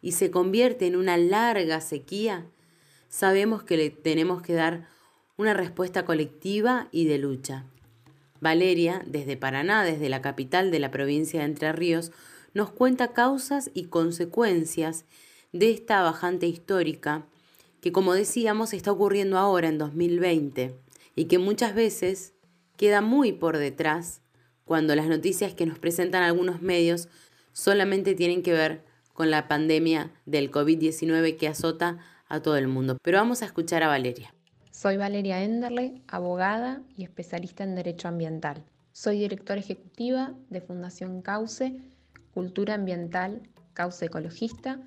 y 0.00 0.12
se 0.12 0.30
convierte 0.30 0.86
en 0.86 0.96
una 0.96 1.18
larga 1.18 1.82
sequía, 1.82 2.46
sabemos 3.10 3.62
que 3.62 3.76
le 3.76 3.90
tenemos 3.90 4.40
que 4.40 4.54
dar 4.54 4.88
una 5.36 5.52
respuesta 5.52 6.06
colectiva 6.06 6.88
y 6.90 7.04
de 7.04 7.18
lucha. 7.18 7.66
Valeria, 8.40 9.02
desde 9.06 9.36
Paraná, 9.36 9.84
desde 9.84 10.08
la 10.08 10.22
capital 10.22 10.70
de 10.70 10.80
la 10.80 10.90
provincia 10.90 11.40
de 11.40 11.46
Entre 11.46 11.70
Ríos, 11.72 12.12
nos 12.54 12.70
cuenta 12.70 13.12
causas 13.12 13.70
y 13.74 13.84
consecuencias 13.84 15.04
de 15.52 15.70
esta 15.70 16.00
bajante 16.00 16.46
histórica 16.46 17.26
que, 17.82 17.92
como 17.92 18.14
decíamos, 18.14 18.72
está 18.72 18.90
ocurriendo 18.90 19.36
ahora 19.36 19.68
en 19.68 19.76
2020 19.76 20.74
y 21.14 21.26
que 21.26 21.38
muchas 21.38 21.74
veces 21.74 22.32
queda 22.78 23.02
muy 23.02 23.32
por 23.32 23.58
detrás 23.58 24.22
cuando 24.70 24.94
las 24.94 25.08
noticias 25.08 25.52
que 25.52 25.66
nos 25.66 25.80
presentan 25.80 26.22
algunos 26.22 26.62
medios 26.62 27.08
solamente 27.52 28.14
tienen 28.14 28.44
que 28.44 28.52
ver 28.52 28.84
con 29.14 29.28
la 29.28 29.48
pandemia 29.48 30.12
del 30.26 30.52
COVID-19 30.52 31.36
que 31.36 31.48
azota 31.48 31.98
a 32.28 32.40
todo 32.40 32.56
el 32.56 32.68
mundo. 32.68 32.96
Pero 33.02 33.18
vamos 33.18 33.42
a 33.42 33.46
escuchar 33.46 33.82
a 33.82 33.88
Valeria. 33.88 34.32
Soy 34.70 34.96
Valeria 34.96 35.42
Enderle, 35.42 36.02
abogada 36.06 36.82
y 36.96 37.02
especialista 37.02 37.64
en 37.64 37.74
Derecho 37.74 38.06
Ambiental. 38.06 38.62
Soy 38.92 39.18
directora 39.18 39.58
ejecutiva 39.58 40.36
de 40.50 40.60
Fundación 40.60 41.20
Cauce, 41.20 41.74
Cultura 42.32 42.74
Ambiental 42.74 43.42
Cauce 43.72 44.06
Ecologista, 44.06 44.80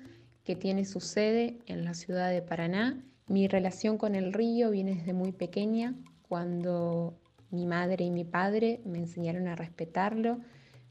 que 0.44 0.56
tiene 0.56 0.86
su 0.86 1.00
sede 1.00 1.58
en 1.66 1.84
la 1.84 1.92
ciudad 1.92 2.30
de 2.30 2.40
Paraná. 2.40 3.04
Mi 3.26 3.48
relación 3.48 3.98
con 3.98 4.14
el 4.14 4.32
río 4.32 4.70
viene 4.70 4.94
desde 4.94 5.12
muy 5.12 5.32
pequeña, 5.32 5.94
cuando 6.26 7.20
mi 7.54 7.66
madre 7.66 8.04
y 8.04 8.10
mi 8.10 8.24
padre 8.24 8.80
me 8.84 8.98
enseñaron 8.98 9.48
a 9.48 9.56
respetarlo, 9.56 10.38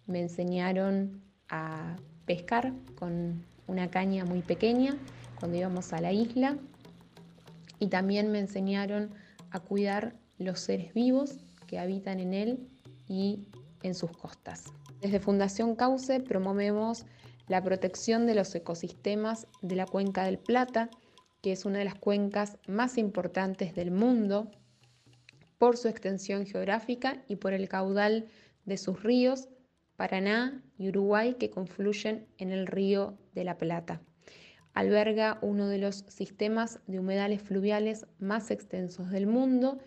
me 0.07 0.21
enseñaron 0.21 1.21
a 1.49 1.95
pescar 2.25 2.73
con 2.95 3.43
una 3.67 3.89
caña 3.89 4.25
muy 4.25 4.41
pequeña 4.41 4.97
cuando 5.39 5.57
íbamos 5.57 5.93
a 5.93 6.01
la 6.01 6.11
isla 6.11 6.57
y 7.79 7.87
también 7.87 8.31
me 8.31 8.39
enseñaron 8.39 9.13
a 9.51 9.59
cuidar 9.59 10.15
los 10.37 10.59
seres 10.59 10.93
vivos 10.93 11.37
que 11.67 11.79
habitan 11.79 12.19
en 12.19 12.33
él 12.33 12.67
y 13.07 13.45
en 13.83 13.93
sus 13.93 14.11
costas. 14.11 14.65
Desde 15.01 15.19
Fundación 15.19 15.75
Cauce 15.75 16.21
promovemos 16.21 17.05
la 17.47 17.61
protección 17.61 18.25
de 18.25 18.35
los 18.35 18.55
ecosistemas 18.55 19.47
de 19.61 19.75
la 19.75 19.85
cuenca 19.85 20.23
del 20.23 20.39
Plata, 20.39 20.89
que 21.41 21.51
es 21.51 21.65
una 21.65 21.79
de 21.79 21.85
las 21.85 21.95
cuencas 21.95 22.57
más 22.67 22.97
importantes 22.97 23.75
del 23.75 23.91
mundo 23.91 24.49
por 25.63 25.77
su 25.77 25.87
extensión 25.87 26.45
geográfica 26.45 27.23
y 27.29 27.37
por 27.37 27.53
el 27.53 27.69
caudal 27.69 28.27
de 28.65 28.75
sus 28.75 29.01
ríos, 29.01 29.47
Paraná 29.95 30.61
y 30.77 30.89
Uruguay, 30.89 31.37
que 31.39 31.51
confluyen 31.51 32.27
en 32.37 32.51
el 32.51 32.67
río 32.67 33.17
de 33.33 33.45
la 33.45 33.57
Plata. 33.57 34.01
Alberga 34.73 35.37
uno 35.41 35.69
de 35.69 35.77
los 35.77 36.03
sistemas 36.09 36.81
de 36.87 36.99
humedales 36.99 37.41
fluviales 37.41 38.05
más 38.19 38.51
extensos 38.51 39.09
del 39.09 39.25
mundo 39.25 39.79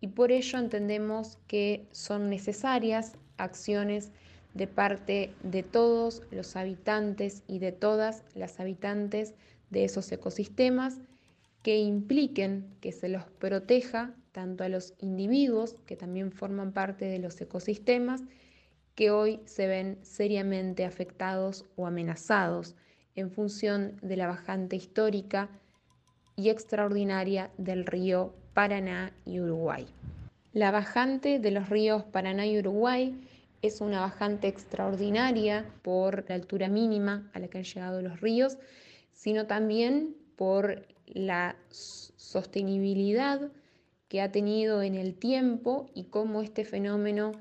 y 0.00 0.06
por 0.06 0.32
ello 0.32 0.58
entendemos 0.58 1.36
que 1.46 1.86
son 1.92 2.30
necesarias 2.30 3.12
acciones 3.36 4.12
de 4.54 4.66
parte 4.66 5.34
de 5.42 5.62
todos 5.62 6.22
los 6.30 6.56
habitantes 6.56 7.42
y 7.46 7.58
de 7.58 7.72
todas 7.72 8.24
las 8.34 8.60
habitantes 8.60 9.34
de 9.68 9.84
esos 9.84 10.10
ecosistemas 10.10 11.02
que 11.68 11.76
impliquen 11.76 12.64
que 12.80 12.92
se 12.92 13.10
los 13.10 13.24
proteja 13.24 14.14
tanto 14.32 14.64
a 14.64 14.70
los 14.70 14.94
individuos 15.00 15.76
que 15.84 15.98
también 15.98 16.32
forman 16.32 16.72
parte 16.72 17.04
de 17.04 17.18
los 17.18 17.38
ecosistemas 17.42 18.22
que 18.94 19.10
hoy 19.10 19.40
se 19.44 19.66
ven 19.66 19.98
seriamente 20.00 20.86
afectados 20.86 21.66
o 21.76 21.86
amenazados 21.86 22.74
en 23.16 23.30
función 23.30 23.98
de 24.00 24.16
la 24.16 24.28
bajante 24.28 24.76
histórica 24.76 25.50
y 26.36 26.48
extraordinaria 26.48 27.50
del 27.58 27.84
río 27.84 28.32
Paraná 28.54 29.12
y 29.26 29.38
Uruguay. 29.38 29.86
La 30.54 30.70
bajante 30.70 31.38
de 31.38 31.50
los 31.50 31.68
ríos 31.68 32.02
Paraná 32.02 32.46
y 32.46 32.58
Uruguay 32.58 33.14
es 33.60 33.82
una 33.82 34.00
bajante 34.00 34.48
extraordinaria 34.48 35.66
por 35.82 36.24
la 36.30 36.34
altura 36.34 36.68
mínima 36.68 37.30
a 37.34 37.40
la 37.40 37.48
que 37.48 37.58
han 37.58 37.64
llegado 37.64 38.00
los 38.00 38.22
ríos, 38.22 38.56
sino 39.12 39.46
también 39.46 40.16
por 40.34 40.86
la 41.14 41.56
sostenibilidad 41.70 43.50
que 44.08 44.20
ha 44.20 44.32
tenido 44.32 44.82
en 44.82 44.94
el 44.94 45.14
tiempo 45.14 45.86
y 45.94 46.04
cómo 46.04 46.42
este 46.42 46.64
fenómeno 46.64 47.32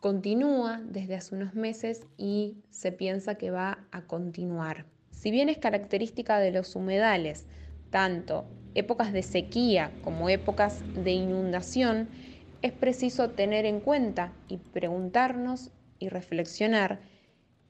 continúa 0.00 0.80
desde 0.82 1.14
hace 1.14 1.34
unos 1.34 1.54
meses 1.54 2.06
y 2.16 2.56
se 2.70 2.90
piensa 2.90 3.34
que 3.34 3.50
va 3.50 3.86
a 3.92 4.02
continuar. 4.02 4.86
Si 5.10 5.30
bien 5.30 5.50
es 5.50 5.58
característica 5.58 6.38
de 6.38 6.52
los 6.52 6.74
humedales, 6.74 7.46
tanto 7.90 8.46
épocas 8.74 9.12
de 9.12 9.22
sequía 9.22 9.92
como 10.02 10.30
épocas 10.30 10.82
de 10.94 11.12
inundación, 11.12 12.08
es 12.62 12.72
preciso 12.72 13.30
tener 13.30 13.66
en 13.66 13.80
cuenta 13.80 14.32
y 14.48 14.56
preguntarnos 14.56 15.70
y 15.98 16.08
reflexionar 16.08 17.00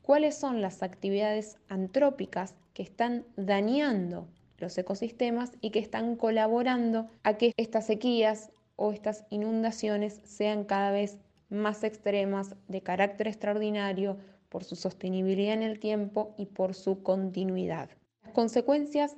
cuáles 0.03 0.37
son 0.37 0.61
las 0.61 0.83
actividades 0.83 1.59
antrópicas 1.69 2.55
que 2.75 2.83
están 2.83 3.25
dañando 3.37 4.29
los 4.61 4.77
ecosistemas 4.79 5.53
y 5.61 5.71
que 5.71 5.79
están 5.79 6.17
colaborando 6.17 7.09
a 7.23 7.35
que 7.35 7.53
estas 7.57 7.87
sequías 7.87 8.53
o 8.77 8.93
estas 8.93 9.25
inundaciones 9.31 10.21
sean 10.25 10.65
cada 10.65 10.91
vez 10.91 11.19
más 11.49 11.83
extremas, 11.83 12.55
de 12.69 12.83
carácter 12.83 13.27
extraordinario, 13.27 14.19
por 14.49 14.65
su 14.65 14.77
sostenibilidad 14.77 15.55
en 15.55 15.63
el 15.63 15.79
tiempo 15.79 16.35
y 16.37 16.47
por 16.47 16.75
su 16.75 17.03
continuidad. 17.03 17.89
Las 18.25 18.33
consecuencias 18.33 19.17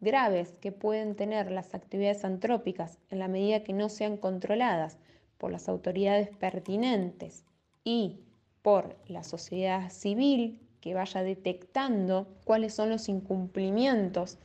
graves 0.00 0.54
que 0.60 0.72
pueden 0.72 1.14
tener 1.14 1.50
las 1.50 1.74
actividades 1.74 2.24
antrópicas 2.24 2.98
en 3.10 3.20
la 3.20 3.28
medida 3.28 3.62
que 3.62 3.72
no 3.72 3.88
sean 3.88 4.16
controladas 4.16 4.98
por 5.38 5.50
las 5.50 5.68
autoridades 5.68 6.28
pertinentes 6.36 7.44
y 7.84 8.20
por 8.62 8.96
la 9.06 9.22
sociedad 9.22 9.90
civil 9.90 10.60
que 10.80 10.94
vaya 10.94 11.22
detectando 11.22 12.26
cuáles 12.44 12.74
son 12.74 12.90
los 12.90 13.08
incumplimientos 13.08 14.38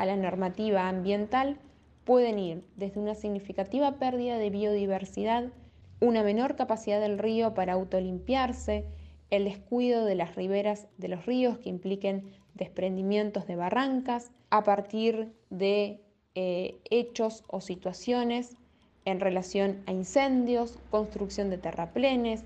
a 0.00 0.06
la 0.06 0.16
normativa 0.16 0.88
ambiental, 0.88 1.58
pueden 2.04 2.38
ir 2.38 2.64
desde 2.76 3.00
una 3.00 3.14
significativa 3.14 3.98
pérdida 3.98 4.38
de 4.38 4.48
biodiversidad, 4.48 5.52
una 6.00 6.22
menor 6.22 6.56
capacidad 6.56 7.02
del 7.02 7.18
río 7.18 7.52
para 7.52 7.74
autolimpiarse, 7.74 8.86
el 9.28 9.44
descuido 9.44 10.06
de 10.06 10.14
las 10.14 10.36
riberas 10.36 10.88
de 10.96 11.08
los 11.08 11.26
ríos 11.26 11.58
que 11.58 11.68
impliquen 11.68 12.32
desprendimientos 12.54 13.46
de 13.46 13.56
barrancas 13.56 14.32
a 14.48 14.64
partir 14.64 15.34
de 15.50 16.00
eh, 16.34 16.80
hechos 16.88 17.44
o 17.46 17.60
situaciones 17.60 18.56
en 19.04 19.20
relación 19.20 19.82
a 19.86 19.92
incendios, 19.92 20.78
construcción 20.90 21.50
de 21.50 21.58
terraplenes, 21.58 22.42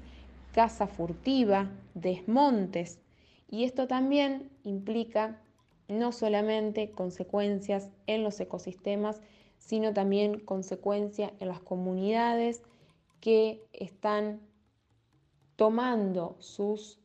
caza 0.53 0.89
furtiva, 0.89 1.71
desmontes. 1.95 2.99
Y 3.49 3.63
esto 3.63 3.87
también 3.87 4.51
implica 4.65 5.39
no 5.89 6.13
solamente 6.13 6.91
consecuencias 6.91 7.91
en 8.07 8.23
los 8.23 8.41
ecosistemas, 8.41 9.21
sino 9.59 9.93
también 9.93 10.41
consecuencias 10.41 11.33
en 11.41 11.49
las 11.49 11.61
comunidades 11.61 12.63
que 13.21 13.63
están 13.73 14.41
tomando 15.57 16.37
sus 16.41 16.99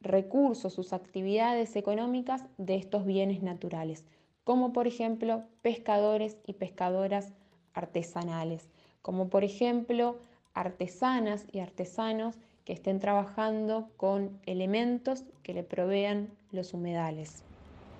recursos, 0.00 0.72
sus 0.74 0.92
actividades 0.92 1.76
económicas 1.76 2.44
de 2.58 2.76
estos 2.76 3.06
bienes 3.06 3.42
naturales, 3.42 4.04
como 4.44 4.72
por 4.72 4.86
ejemplo 4.86 5.44
pescadores 5.62 6.36
y 6.46 6.54
pescadoras 6.54 7.32
artesanales, 7.74 8.68
como 9.00 9.28
por 9.28 9.44
ejemplo 9.44 10.18
artesanas 10.54 11.46
y 11.52 11.60
artesanos 11.60 12.36
que 12.64 12.72
estén 12.72 12.98
trabajando 12.98 13.88
con 13.96 14.38
elementos 14.46 15.24
que 15.42 15.54
le 15.54 15.62
provean 15.62 16.28
los 16.50 16.74
humedales. 16.74 17.44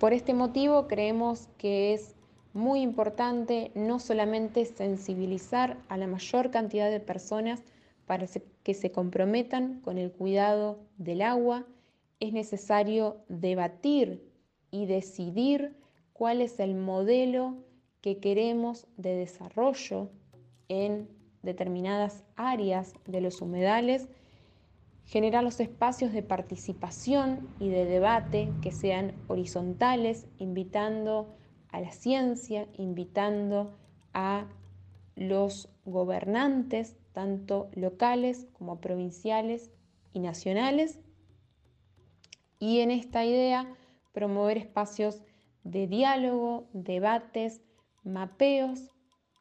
Por 0.03 0.11
este 0.11 0.33
motivo 0.33 0.89
creemos 0.89 1.47
que 1.57 1.93
es 1.93 2.17
muy 2.51 2.81
importante 2.81 3.71
no 3.73 4.01
solamente 4.01 4.65
sensibilizar 4.65 5.77
a 5.87 5.95
la 5.95 6.07
mayor 6.07 6.51
cantidad 6.51 6.91
de 6.91 6.99
personas 6.99 7.63
para 8.05 8.25
que 8.63 8.73
se 8.73 8.91
comprometan 8.91 9.79
con 9.79 9.97
el 9.97 10.11
cuidado 10.11 10.77
del 10.97 11.21
agua, 11.21 11.65
es 12.19 12.33
necesario 12.33 13.15
debatir 13.29 14.29
y 14.71 14.87
decidir 14.87 15.73
cuál 16.11 16.41
es 16.41 16.59
el 16.59 16.75
modelo 16.75 17.55
que 18.01 18.17
queremos 18.17 18.87
de 18.97 19.15
desarrollo 19.15 20.09
en 20.67 21.07
determinadas 21.43 22.25
áreas 22.35 22.93
de 23.05 23.21
los 23.21 23.41
humedales, 23.41 24.09
generar 25.13 25.43
los 25.43 25.59
espacios 25.59 26.11
de 26.11 26.23
participación 26.23 27.47
y 27.59 27.69
de 27.69 27.85
debate 27.85 28.51
que 28.63 28.71
sean 28.71 29.13
horizontales, 29.27 30.25
invitando 30.39 31.37
a 31.69 31.81
la 31.81 31.91
ciencia, 31.91 32.67
invitando 32.73 33.77
a 34.15 34.47
los 35.15 35.69
gobernantes 35.85 36.97
tanto 37.11 37.69
locales 37.75 38.47
como 38.53 38.81
provinciales 38.81 39.69
y 40.13 40.19
nacionales. 40.19 40.99
Y 42.57 42.79
en 42.79 42.89
esta 42.89 43.23
idea, 43.23 43.71
promover 44.13 44.57
espacios 44.57 45.21
de 45.63 45.85
diálogo, 45.85 46.69
debates, 46.73 47.61
mapeos, 48.03 48.89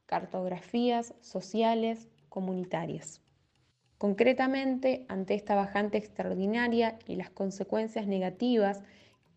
cartografías 0.04 1.14
sociales, 1.22 2.10
comunitarias. 2.28 3.21
Concretamente, 4.02 5.06
ante 5.06 5.34
esta 5.34 5.54
bajante 5.54 5.96
extraordinaria 5.96 6.98
y 7.06 7.14
las 7.14 7.30
consecuencias 7.30 8.08
negativas 8.08 8.82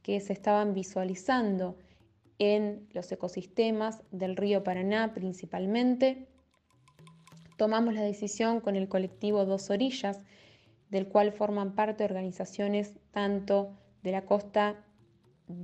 que 0.01 0.19
se 0.19 0.33
estaban 0.33 0.73
visualizando 0.73 1.77
en 2.39 2.87
los 2.91 3.11
ecosistemas 3.11 4.01
del 4.09 4.35
río 4.35 4.63
Paraná 4.63 5.13
principalmente, 5.13 6.25
tomamos 7.57 7.93
la 7.93 8.01
decisión 8.01 8.59
con 8.59 8.75
el 8.75 8.87
colectivo 8.87 9.45
Dos 9.45 9.69
Orillas, 9.69 10.23
del 10.89 11.09
cual 11.09 11.31
forman 11.31 11.75
parte 11.75 12.03
organizaciones 12.03 12.97
tanto 13.11 13.69
de 14.01 14.13
la 14.13 14.25
costa 14.25 14.83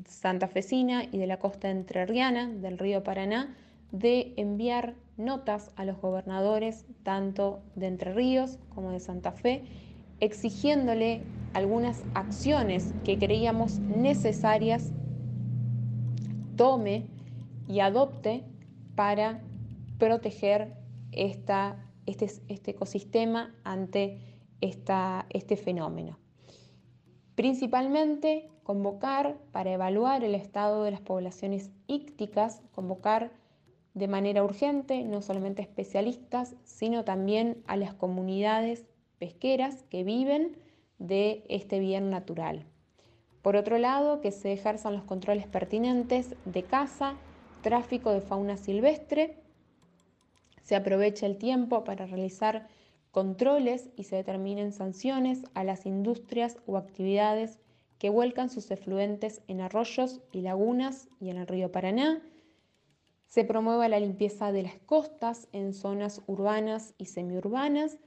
santafesina 0.07 1.05
y 1.05 1.17
de 1.17 1.25
la 1.25 1.39
costa 1.39 1.71
entrerriana 1.71 2.47
del 2.49 2.77
río 2.77 3.01
Paraná, 3.03 3.57
de 3.91 4.35
enviar 4.37 4.93
notas 5.21 5.71
a 5.75 5.86
los 5.86 5.99
gobernadores 5.99 6.86
tanto 7.03 7.62
de 7.75 7.88
Entre 7.88 8.13
Ríos 8.13 8.60
como 8.73 8.91
de 8.91 8.99
Santa 8.99 9.31
Fe, 9.31 9.63
exigiéndole 10.19 11.23
algunas 11.53 12.03
acciones 12.13 12.93
que 13.03 13.17
creíamos 13.17 13.79
necesarias 13.79 14.91
tome 16.55 17.07
y 17.67 17.79
adopte 17.79 18.43
para 18.95 19.41
proteger 19.97 20.73
esta, 21.12 21.77
este, 22.05 22.29
este, 22.47 22.71
ecosistema 22.71 23.53
ante 23.63 24.19
esta, 24.62 25.25
este 25.29 25.57
fenómeno. 25.57 26.19
Principalmente 27.36 28.49
convocar 28.63 29.38
para 29.51 29.71
evaluar 29.71 30.23
el 30.23 30.36
estado 30.36 30.84
de 30.84 30.91
las 30.91 31.01
poblaciones 31.01 31.71
ícticas, 31.88 32.62
convocar 32.71 33.31
de 33.93 34.08
manera 34.08 34.43
urgente 34.43 35.04
no 35.04 35.21
solamente 35.21 35.62
especialistas, 35.62 36.56
sino 36.63 37.04
también 37.04 37.62
a 37.67 37.75
las 37.75 37.93
comunidades 37.93 38.86
pesqueras 39.19 39.84
que 39.89 40.04
viven 40.04 40.58
de 40.97 41.43
este 41.49 41.80
bien 41.80 42.10
natural. 42.10 42.65
Por 43.41 43.56
otro 43.56 43.77
lado, 43.77 44.21
que 44.21 44.32
se 44.32 44.54
ejerzan 44.54 44.93
los 44.93 45.04
controles 45.04 45.47
pertinentes 45.47 46.36
de 46.45 46.63
caza, 46.63 47.15
tráfico 47.62 48.12
de 48.12 48.21
fauna 48.21 48.58
silvestre, 48.58 49.38
se 50.62 50.75
aprovecha 50.75 51.25
el 51.25 51.38
tiempo 51.38 51.84
para 51.84 52.06
realizar 52.06 52.67
controles 53.12 53.89
y 53.95 54.04
se 54.04 54.15
determinen 54.15 54.71
sanciones 54.71 55.43
a 55.54 55.63
las 55.63 55.86
industrias 55.86 56.58
o 56.65 56.77
actividades 56.77 57.60
que 57.97 58.10
vuelcan 58.10 58.49
sus 58.49 58.71
efluentes 58.71 59.41
en 59.47 59.62
arroyos 59.62 60.21
y 60.32 60.41
lagunas 60.41 61.10
y 61.19 61.30
en 61.30 61.38
el 61.38 61.47
río 61.47 61.71
Paraná. 61.71 62.21
Se 63.31 63.45
promueva 63.45 63.87
la 63.87 64.01
limpieza 64.01 64.51
de 64.51 64.63
las 64.63 64.77
costas 64.79 65.47
en 65.53 65.73
zonas 65.73 66.21
urbanas 66.27 66.93
y 66.97 67.05
semiurbanas. 67.05 67.97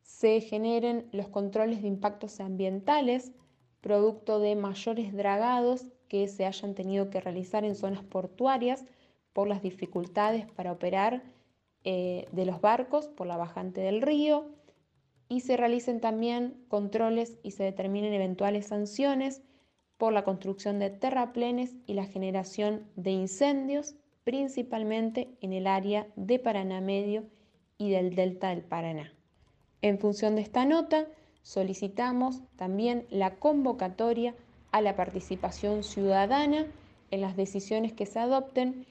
Se 0.00 0.40
generen 0.40 1.06
los 1.12 1.28
controles 1.28 1.82
de 1.82 1.88
impactos 1.88 2.40
ambientales 2.40 3.32
producto 3.82 4.40
de 4.40 4.56
mayores 4.56 5.12
dragados 5.12 5.84
que 6.08 6.26
se 6.28 6.46
hayan 6.46 6.74
tenido 6.74 7.10
que 7.10 7.20
realizar 7.20 7.62
en 7.62 7.74
zonas 7.74 8.02
portuarias 8.04 8.86
por 9.34 9.48
las 9.48 9.60
dificultades 9.60 10.50
para 10.50 10.72
operar 10.72 11.24
eh, 11.84 12.26
de 12.32 12.46
los 12.46 12.62
barcos 12.62 13.06
por 13.08 13.26
la 13.26 13.36
bajante 13.36 13.82
del 13.82 14.00
río 14.00 14.48
y 15.28 15.40
se 15.40 15.58
realicen 15.58 16.00
también 16.00 16.64
controles 16.68 17.36
y 17.42 17.50
se 17.50 17.64
determinen 17.64 18.14
eventuales 18.14 18.68
sanciones 18.68 19.42
por 19.98 20.14
la 20.14 20.24
construcción 20.24 20.78
de 20.78 20.88
terraplenes 20.88 21.76
y 21.84 21.92
la 21.92 22.06
generación 22.06 22.86
de 22.96 23.10
incendios, 23.10 23.94
principalmente 24.24 25.28
en 25.40 25.52
el 25.52 25.66
área 25.66 26.06
de 26.16 26.38
Paraná 26.38 26.80
Medio 26.80 27.24
y 27.78 27.90
del 27.90 28.14
Delta 28.14 28.50
del 28.50 28.62
Paraná. 28.62 29.12
En 29.82 29.98
función 29.98 30.36
de 30.36 30.42
esta 30.42 30.64
nota, 30.64 31.06
solicitamos 31.42 32.42
también 32.56 33.06
la 33.10 33.36
convocatoria 33.36 34.34
a 34.72 34.80
la 34.82 34.96
participación 34.96 35.82
ciudadana 35.82 36.66
en 37.10 37.20
las 37.20 37.36
decisiones 37.36 37.92
que 37.92 38.06
se 38.06 38.18
adopten 38.18 38.86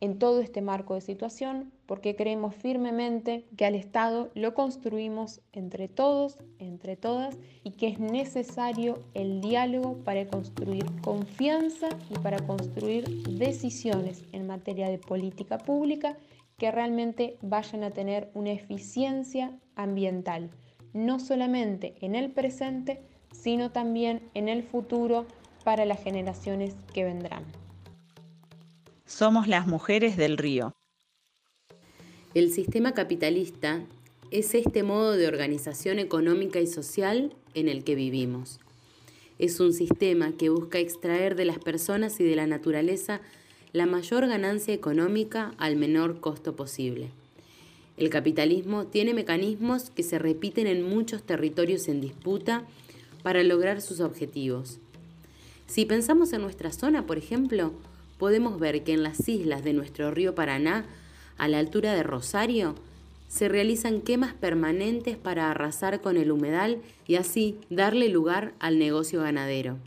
en 0.00 0.18
todo 0.18 0.40
este 0.40 0.62
marco 0.62 0.94
de 0.94 1.00
situación, 1.00 1.72
porque 1.86 2.16
creemos 2.16 2.54
firmemente 2.54 3.44
que 3.56 3.66
al 3.66 3.74
Estado 3.74 4.30
lo 4.34 4.54
construimos 4.54 5.40
entre 5.52 5.88
todos, 5.88 6.38
entre 6.58 6.96
todas, 6.96 7.38
y 7.64 7.72
que 7.72 7.88
es 7.88 7.98
necesario 7.98 8.98
el 9.14 9.40
diálogo 9.40 9.98
para 10.04 10.26
construir 10.26 10.86
confianza 11.02 11.88
y 12.08 12.18
para 12.18 12.38
construir 12.46 13.08
decisiones 13.28 14.24
en 14.32 14.46
materia 14.46 14.88
de 14.88 14.98
política 14.98 15.58
pública 15.58 16.16
que 16.56 16.70
realmente 16.70 17.36
vayan 17.42 17.84
a 17.84 17.90
tener 17.90 18.30
una 18.34 18.52
eficiencia 18.52 19.58
ambiental 19.76 20.50
no 20.92 21.18
solamente 21.20 21.94
en 22.00 22.14
el 22.14 22.30
presente, 22.30 23.00
sino 23.32 23.70
también 23.70 24.28
en 24.34 24.48
el 24.48 24.62
futuro 24.62 25.26
para 25.64 25.84
las 25.84 26.02
generaciones 26.02 26.74
que 26.92 27.04
vendrán. 27.04 27.44
Somos 29.10 29.48
las 29.48 29.66
mujeres 29.66 30.16
del 30.16 30.38
río. 30.38 30.72
El 32.32 32.52
sistema 32.52 32.94
capitalista 32.94 33.82
es 34.30 34.54
este 34.54 34.84
modo 34.84 35.16
de 35.16 35.26
organización 35.26 35.98
económica 35.98 36.60
y 36.60 36.68
social 36.68 37.34
en 37.54 37.68
el 37.68 37.82
que 37.82 37.96
vivimos. 37.96 38.60
Es 39.40 39.58
un 39.58 39.72
sistema 39.72 40.30
que 40.38 40.48
busca 40.48 40.78
extraer 40.78 41.34
de 41.34 41.44
las 41.44 41.58
personas 41.58 42.20
y 42.20 42.24
de 42.24 42.36
la 42.36 42.46
naturaleza 42.46 43.20
la 43.72 43.84
mayor 43.84 44.28
ganancia 44.28 44.72
económica 44.72 45.54
al 45.58 45.74
menor 45.74 46.20
costo 46.20 46.54
posible. 46.54 47.10
El 47.96 48.10
capitalismo 48.10 48.86
tiene 48.86 49.12
mecanismos 49.12 49.90
que 49.90 50.04
se 50.04 50.20
repiten 50.20 50.68
en 50.68 50.88
muchos 50.88 51.24
territorios 51.24 51.88
en 51.88 52.00
disputa 52.00 52.64
para 53.24 53.42
lograr 53.42 53.82
sus 53.82 53.98
objetivos. 53.98 54.78
Si 55.66 55.84
pensamos 55.84 56.32
en 56.32 56.42
nuestra 56.42 56.70
zona, 56.72 57.06
por 57.06 57.18
ejemplo, 57.18 57.72
podemos 58.20 58.60
ver 58.60 58.84
que 58.84 58.92
en 58.92 59.02
las 59.02 59.26
islas 59.30 59.64
de 59.64 59.72
nuestro 59.72 60.10
río 60.10 60.34
Paraná, 60.34 60.84
a 61.38 61.48
la 61.48 61.58
altura 61.58 61.94
de 61.94 62.02
Rosario, 62.02 62.74
se 63.28 63.48
realizan 63.48 64.02
quemas 64.02 64.34
permanentes 64.34 65.16
para 65.16 65.50
arrasar 65.50 66.02
con 66.02 66.18
el 66.18 66.30
humedal 66.30 66.82
y 67.06 67.16
así 67.16 67.58
darle 67.70 68.10
lugar 68.10 68.52
al 68.60 68.78
negocio 68.78 69.22
ganadero. 69.22 69.78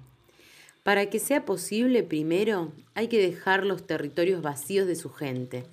Para 0.81 1.11
que 1.11 1.19
sea 1.19 1.45
posible, 1.45 2.01
primero 2.01 2.71
hay 2.95 3.07
que 3.07 3.21
dejar 3.21 3.67
los 3.67 3.85
territorios 3.85 4.41
vacíos 4.41 4.87
de 4.87 4.95
su 4.95 5.11
gente, 5.11 5.65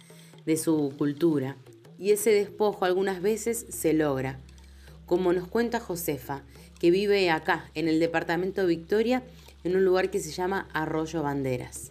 de 0.45 0.59
su 0.59 0.93
cultura, 0.99 1.57
y 1.99 2.11
ese 2.11 2.31
despojo 2.31 2.85
algunas 2.85 3.23
veces 3.23 3.65
se 3.71 3.95
logra, 3.95 4.39
como 5.07 5.33
nos 5.33 5.49
cuenta 5.49 5.81
Josefa, 5.81 6.43
que 6.79 6.91
vive 6.91 7.31
acá, 7.31 7.71
en 7.75 7.89
el 7.89 8.01
departamento 8.01 8.67
Victoria, 8.67 9.23
en 9.65 9.77
un 9.77 9.85
lugar 9.87 10.11
que 10.11 10.21
se 10.21 10.31
llama 10.31 10.69
Arroyo 10.75 11.23
Banderas. 11.23 11.90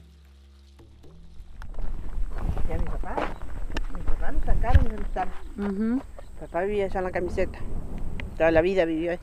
Lo 4.62 4.68
sacaron 4.68 4.90
del 4.90 5.06
tal. 5.08 6.02
Papá 6.40 6.62
vivía 6.64 6.86
allá 6.86 7.00
en 7.00 7.04
la 7.06 7.12
camiseta, 7.12 7.60
toda 8.38 8.52
la 8.52 8.62
vida 8.62 8.86
vivió 8.86 9.12
ahí. 9.12 9.20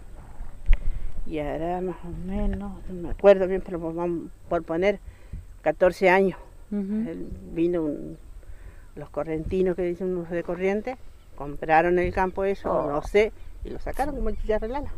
Y 1.27 1.39
ahora 1.41 1.81
más 1.81 1.97
o 2.05 2.09
menos, 2.27 2.73
no 2.89 3.03
me 3.03 3.11
acuerdo 3.11 3.49
bien, 3.49 3.63
pero 3.65 3.81
vamos 3.81 4.31
por 4.49 4.63
poner 4.65 5.01
14 5.63 6.11
años. 6.11 6.39
Él 6.71 7.29
vino 7.53 7.83
un, 7.83 8.19
los 8.97 9.09
correntinos 9.11 9.77
que 9.77 9.83
dicen 9.83 10.09
unos 10.17 10.31
de 10.31 10.43
corriente, 10.43 10.97
compraron 11.37 11.99
el 11.99 12.13
campo 12.13 12.45
eso, 12.45 12.71
Oh. 12.71 12.91
no 12.91 13.03
sé, 13.03 13.33
y 13.65 13.71
lo 13.71 13.79
sacaron 13.79 14.17
como 14.17 14.31
chicharra 14.33 14.69
lana. 14.69 14.91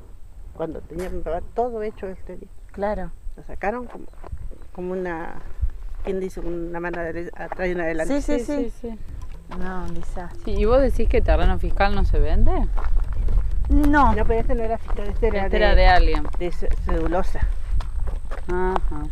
Cuando 0.55 0.81
tenían 0.81 1.23
todo 1.55 1.83
hecho 1.83 2.09
este 2.09 2.37
día. 2.37 2.49
Claro. 2.73 3.13
Lo 3.37 3.43
sacaron 3.45 3.87
como, 3.87 4.07
como 4.73 4.93
una, 4.93 5.41
¿quién 6.05 6.19
dice? 6.21 6.41
Una 6.41 6.81
mano 6.81 6.99
atrás 7.01 7.69
y 7.69 7.73
una 7.73 7.85
adelante. 7.85 8.21
Sí, 8.21 8.41
sí, 8.41 8.71
sí. 8.81 8.99
No, 9.57 9.85
un 9.85 9.95
desastre. 9.95 10.41
Sí, 10.45 10.61
¿Y 10.61 10.65
vos 10.65 10.81
decís 10.81 11.09
que 11.09 11.21
terreno 11.21 11.59
fiscal 11.59 11.95
no 11.95 12.05
se 12.05 12.19
vende? 12.19 12.53
No. 13.69 14.15
No, 14.15 14.25
pero 14.25 14.41
este 14.41 14.55
no 14.55 14.63
era 14.65 14.79
fiscal, 14.79 15.09
este 15.09 15.27
era, 15.29 15.45
Este 15.45 15.57
era 15.57 15.75
de 15.75 15.87
alguien. 15.87 16.27
De 16.39 16.51
ce- 16.53 16.69
cedulosa. 16.85 17.41
Ajá. 18.49 19.03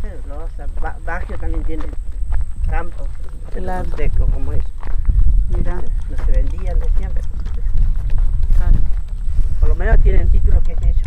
Cedulosa. 0.00 0.66
Ba- 0.80 0.98
Bagio 1.04 1.36
también 1.38 1.62
tiene 1.64 1.84
campo. 2.68 3.06
Claro. 3.54 3.90
Seco 3.96 4.26
como 4.26 4.52
eso. 4.52 4.68
Mira. 5.56 5.74
No 6.10 6.16
se 6.24 6.32
vendían, 6.32 6.78
decían, 6.78 7.12
pero 7.14 7.28
por 9.60 9.68
lo 9.68 9.74
menos 9.76 10.00
tienen 10.02 10.28
título 10.28 10.60
que 10.62 10.72
es 10.72 10.82
ellos. 10.82 11.02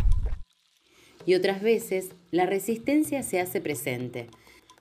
Y 1.26 1.36
otras 1.36 1.62
veces 1.62 2.12
la 2.32 2.46
resistencia 2.46 3.24
se 3.24 3.42
hace 3.42 3.60
presente. 3.62 4.30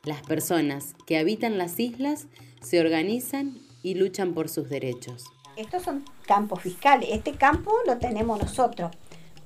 Las 0.04 0.22
personas 0.22 0.94
que 1.06 1.18
habitan 1.18 1.58
las 1.58 1.78
islas 1.80 2.26
se 2.62 2.80
organizan 2.80 3.58
y 3.82 3.94
luchan 3.94 4.34
por 4.34 4.48
sus 4.48 4.68
derechos. 4.68 5.24
Estos 5.56 5.82
son 5.82 6.04
campos 6.26 6.60
fiscales. 6.62 7.08
Este 7.12 7.32
campo 7.32 7.72
lo 7.86 7.98
tenemos 7.98 8.38
nosotros. 8.40 8.90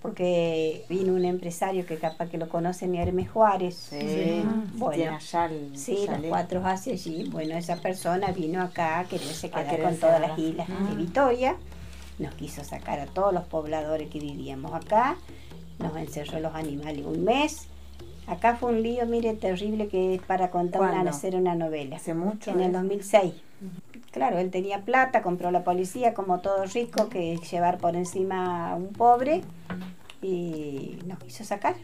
porque 0.00 0.84
vino 0.88 1.12
un 1.12 1.24
empresario 1.24 1.84
que 1.84 1.96
capaz 1.96 2.28
que 2.28 2.38
lo 2.38 2.48
conocen, 2.48 2.94
Hermes 2.94 3.28
Juárez. 3.30 3.88
Sí, 3.90 4.44
bueno, 4.74 4.94
tiene 4.94 5.16
allá 5.16 5.46
el 5.46 5.76
sí, 5.76 6.06
los 6.08 6.20
cuatro 6.28 6.64
hace 6.64 6.92
allí. 6.92 7.28
Bueno, 7.28 7.56
esa 7.56 7.76
persona 7.80 8.28
vino 8.30 8.62
acá 8.62 9.00
a 9.00 9.04
quererse 9.06 9.50
quedar 9.50 9.82
con 9.82 9.96
todas 9.96 10.20
las 10.20 10.38
islas 10.38 10.68
de 10.68 10.74
Ah. 10.74 10.94
Vitoria. 10.96 11.56
Nos 12.20 12.32
quiso 12.36 12.62
sacar 12.62 13.00
a 13.00 13.06
todos 13.06 13.34
los 13.34 13.42
pobladores 13.46 14.08
que 14.08 14.20
vivíamos 14.20 14.72
acá. 14.72 15.16
Nos 15.80 15.96
encerró 15.96 16.38
los 16.38 16.54
animales 16.54 17.04
un 17.04 17.24
mes. 17.24 17.66
Acá 18.28 18.56
fue 18.56 18.72
un 18.72 18.82
lío, 18.82 19.06
mire, 19.06 19.32
terrible 19.34 19.88
que 19.88 20.16
es 20.16 20.22
para 20.22 20.50
contar 20.50 20.82
una, 20.82 21.10
hacer 21.10 21.34
una 21.34 21.54
novela. 21.54 21.96
Hace 21.96 22.12
mucho. 22.12 22.50
En 22.50 22.60
el 22.60 22.70
¿eh? 22.70 22.72
2006. 22.72 23.32
Claro, 24.10 24.38
él 24.38 24.50
tenía 24.50 24.82
plata, 24.82 25.22
compró 25.22 25.50
la 25.50 25.64
policía, 25.64 26.12
como 26.12 26.40
todo 26.40 26.64
rico, 26.66 27.08
que 27.08 27.36
llevar 27.36 27.78
por 27.78 27.96
encima 27.96 28.70
a 28.70 28.74
un 28.74 28.88
pobre, 28.88 29.42
y 30.20 30.98
nos 31.06 31.18
quiso 31.20 31.44
sacar. 31.44 31.76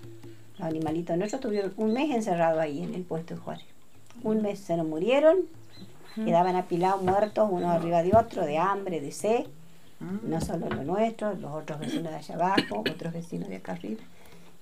Los 0.59 0.69
animalitos 0.69 1.17
nuestros 1.17 1.41
tuvieron 1.41 1.73
un 1.77 1.93
mes 1.93 2.15
encerrados 2.15 2.61
ahí 2.61 2.83
en 2.83 2.95
el 2.95 3.03
puesto 3.03 3.35
de 3.35 3.41
Juárez. 3.41 3.67
Un 4.23 4.43
mes 4.43 4.59
se 4.59 4.77
nos 4.77 4.87
murieron, 4.87 5.39
quedaban 6.15 6.57
apilados 6.57 7.03
muertos, 7.03 7.49
uno 7.51 7.71
arriba 7.71 8.03
de 8.03 8.17
otro, 8.17 8.45
de 8.45 8.59
hambre, 8.59 9.01
de 9.01 9.13
sed. 9.13 9.47
No 10.23 10.41
solo 10.41 10.69
los 10.69 10.85
nuestros, 10.85 11.39
los 11.41 11.53
otros 11.53 11.79
vecinos 11.79 12.11
de 12.13 12.19
allá 12.19 12.35
abajo, 12.35 12.81
otros 12.81 13.13
vecinos 13.13 13.49
de 13.49 13.57
acá 13.57 13.73
arriba. 13.73 14.03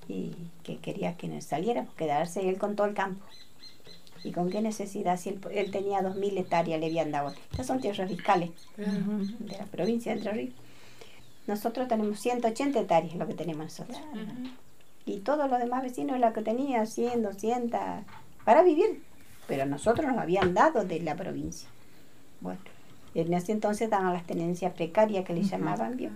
Y 0.09 0.35
que 0.63 0.79
quería 0.79 1.17
que 1.17 1.29
nos 1.29 1.45
saliéramos, 1.45 1.95
quedarse 1.95 2.49
él 2.49 2.59
con 2.59 2.77
todo 2.77 2.87
el 2.87 2.95
campo. 2.95 3.25
¿Y 4.25 4.33
con 4.33 4.51
qué 4.51 4.61
necesidad? 4.61 5.19
Si 5.19 5.31
él, 5.31 5.41
él 5.53 5.71
tenía 5.71 6.01
2.000 6.01 6.39
hectáreas, 6.39 6.79
le 6.81 6.87
habían 6.87 7.11
dado. 7.11 7.33
Estas 7.51 7.67
son 7.67 7.81
tierras 7.81 8.09
fiscales 8.09 8.51
de 8.77 9.59
la 9.59 9.65
provincia 9.67 10.13
de 10.13 10.19
Entre 10.19 10.33
Ríos. 10.33 10.55
Nosotros 11.47 11.89
tenemos 11.89 12.21
180 12.21 12.81
hectáreas, 12.81 13.15
lo 13.17 13.27
que 13.27 13.35
tenemos 13.35 13.65
nosotros. 13.65 13.99
Y 15.07 15.19
todos 15.19 15.51
los 15.51 15.59
demás 15.59 15.83
vecinos, 15.83 16.21
lo 16.21 16.33
que 16.33 16.43
tenían 16.43 16.87
100, 16.87 17.23
200, 17.23 17.81
para 18.45 18.63
vivir. 18.63 19.03
Pero 19.49 19.65
a 19.65 19.67
nosotros 19.67 20.07
nos 20.07 20.19
habían 20.19 20.55
dado 20.55 20.85
de 20.85 21.01
la 21.01 21.17
provincia. 21.17 21.69
Bueno, 22.41 22.61
en 23.15 23.35
ese 23.35 23.51
entonces 23.51 23.91
daban 23.91 24.13
las 24.13 24.25
tenencias 24.25 24.73
precarias 24.73 25.25
que 25.25 25.35
le 25.35 25.43
llamaban, 25.43 25.97
¿vio? 25.97 26.11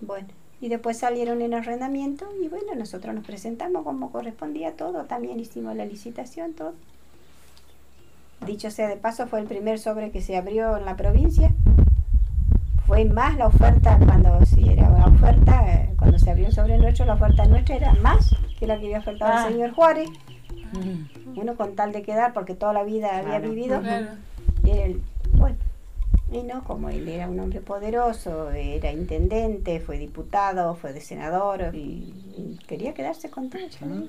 Bueno, 0.00 0.28
y 0.60 0.68
después 0.68 0.98
salieron 0.98 1.40
en 1.42 1.54
arrendamiento 1.54 2.26
y 2.42 2.48
bueno, 2.48 2.74
nosotros 2.76 3.14
nos 3.14 3.24
presentamos 3.24 3.84
como 3.84 4.10
correspondía 4.10 4.72
todo, 4.72 5.04
también 5.04 5.38
hicimos 5.40 5.76
la 5.76 5.84
licitación, 5.84 6.52
todo. 6.54 6.74
Dicho 8.46 8.70
sea 8.70 8.88
de 8.88 8.96
paso, 8.96 9.26
fue 9.26 9.40
el 9.40 9.46
primer 9.46 9.78
sobre 9.78 10.10
que 10.10 10.22
se 10.22 10.36
abrió 10.36 10.76
en 10.76 10.84
la 10.84 10.96
provincia. 10.96 11.50
Fue 12.86 13.04
más 13.04 13.36
la 13.36 13.46
oferta, 13.48 13.98
cuando 14.04 14.44
si 14.46 14.68
era 14.68 14.88
la 14.90 15.06
oferta, 15.06 15.62
eh, 15.74 15.90
cuando 15.98 16.18
se 16.18 16.30
abrió 16.30 16.46
el 16.46 16.52
sobre 16.52 16.78
nuestro, 16.78 17.04
la 17.04 17.14
oferta 17.14 17.44
nuestra 17.46 17.76
era 17.76 17.92
más 17.94 18.34
que 18.58 18.66
la 18.66 18.78
que 18.78 18.86
había 18.86 18.98
ofertado 19.00 19.32
Ah. 19.34 19.46
el 19.48 19.52
señor 19.54 19.72
Juárez. 19.72 20.08
Uno 21.36 21.56
con 21.56 21.74
tal 21.74 21.92
de 21.92 22.02
quedar, 22.02 22.32
porque 22.32 22.54
toda 22.54 22.72
la 22.72 22.82
vida 22.84 23.08
había 23.18 23.38
Claro. 23.38 23.48
vivido. 23.50 23.80
Claro. 23.80 24.06
Bueno, 24.62 25.00
y 26.30 26.42
no, 26.42 26.62
como 26.64 26.90
él 26.90 27.08
era 27.08 27.28
un 27.28 27.40
hombre 27.40 27.60
poderoso, 27.60 28.50
era 28.50 28.92
intendente, 28.92 29.80
fue 29.80 29.98
diputado, 29.98 30.74
fue 30.74 30.92
de 30.92 31.00
senador, 31.00 31.74
y, 31.74 32.12
y 32.36 32.58
quería 32.66 32.94
quedarse 32.94 33.30
con 33.30 33.48
todo. 33.50 33.62
no. 33.80 34.06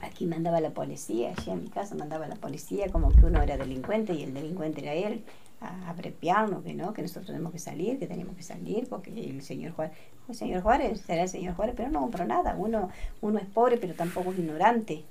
Aquí 0.00 0.26
mandaba 0.26 0.60
la 0.60 0.70
policía, 0.70 1.34
allá 1.36 1.54
en 1.54 1.64
mi 1.64 1.70
casa 1.70 1.96
mandaba 1.96 2.28
la 2.28 2.36
policía 2.36 2.88
como 2.88 3.10
que 3.10 3.26
uno 3.26 3.42
era 3.42 3.56
delincuente 3.56 4.12
y 4.14 4.22
el 4.22 4.32
delincuente 4.32 4.80
era 4.82 4.94
él, 4.94 5.24
a 5.60 5.90
aprepiarnos, 5.90 6.62
que 6.62 6.72
no, 6.72 6.92
que 6.92 7.02
nosotros 7.02 7.26
tenemos 7.26 7.50
que 7.50 7.58
salir, 7.58 7.98
que 7.98 8.06
tenemos 8.06 8.36
que 8.36 8.44
salir, 8.44 8.86
porque 8.88 9.10
el 9.10 9.42
señor 9.42 9.72
Juárez, 9.72 9.96
el 10.28 10.34
señor 10.36 10.62
Juárez 10.62 11.00
será 11.00 11.22
el 11.22 11.28
señor 11.28 11.56
Juárez, 11.56 11.74
pero 11.76 11.90
no 11.90 12.00
compró 12.00 12.24
nada, 12.26 12.54
uno, 12.56 12.90
uno 13.20 13.38
es 13.40 13.46
pobre 13.46 13.76
pero 13.76 13.94
tampoco 13.94 14.30
es 14.30 14.38
ignorante. 14.38 15.02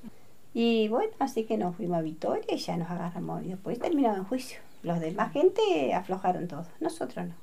Y 0.54 0.88
bueno, 0.88 1.12
así 1.20 1.44
que 1.44 1.58
nos 1.58 1.76
fuimos 1.76 1.98
a 1.98 2.02
Vitoria 2.02 2.56
y 2.56 2.58
ya 2.58 2.78
nos 2.78 2.90
agarramos 2.90 3.44
y 3.44 3.50
después 3.50 3.78
terminamos 3.80 4.20
en 4.20 4.24
juicio. 4.24 4.67
Los 4.84 5.00
demás 5.00 5.34
gente 5.34 5.94
aflojaron 5.94 6.48
todo, 6.48 6.66
nosotros 6.80 7.28
no. 7.28 7.34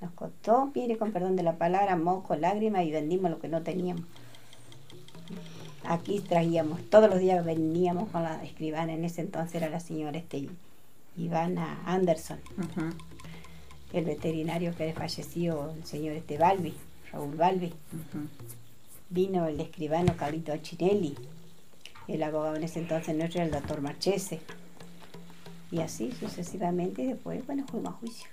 Nos 0.00 0.10
costó, 0.12 0.70
mire 0.74 0.98
con 0.98 1.12
perdón 1.12 1.36
de 1.36 1.44
la 1.44 1.56
palabra, 1.58 1.94
moco, 1.96 2.34
lágrima 2.34 2.82
y 2.82 2.90
vendimos 2.90 3.30
lo 3.30 3.38
que 3.38 3.48
no 3.48 3.62
teníamos. 3.62 4.04
Aquí 5.84 6.20
traíamos, 6.20 6.80
todos 6.90 7.08
los 7.08 7.18
días 7.18 7.44
veníamos 7.44 8.08
con 8.10 8.22
la 8.22 8.42
escribana, 8.42 8.92
en 8.92 9.04
ese 9.04 9.20
entonces 9.20 9.56
era 9.56 9.68
la 9.68 9.80
señora 9.80 10.18
este, 10.18 10.48
Ivana 11.16 11.82
Anderson, 11.84 12.40
el 13.92 14.04
veterinario 14.04 14.74
que 14.74 14.92
falleció, 14.92 15.70
el 15.70 15.84
señor 15.84 16.16
este 16.16 16.38
Balbi, 16.38 16.74
Raúl 17.12 17.36
Balbi. 17.36 17.72
Vino 19.10 19.46
el 19.46 19.60
escribano 19.60 20.16
Carlito 20.16 20.56
Chinelli, 20.56 21.14
el 22.08 22.22
abogado 22.22 22.56
en 22.56 22.64
ese 22.64 22.80
entonces 22.80 23.14
nuestro 23.14 23.42
era 23.42 23.46
el 23.46 23.52
doctor 23.52 23.80
Marchese. 23.82 24.40
Y 25.72 25.80
así 25.80 26.12
sucesivamente, 26.12 27.02
y 27.02 27.06
después, 27.06 27.44
bueno, 27.46 27.64
fuimos 27.66 27.94
a 27.94 27.96
juicio. 27.96 28.28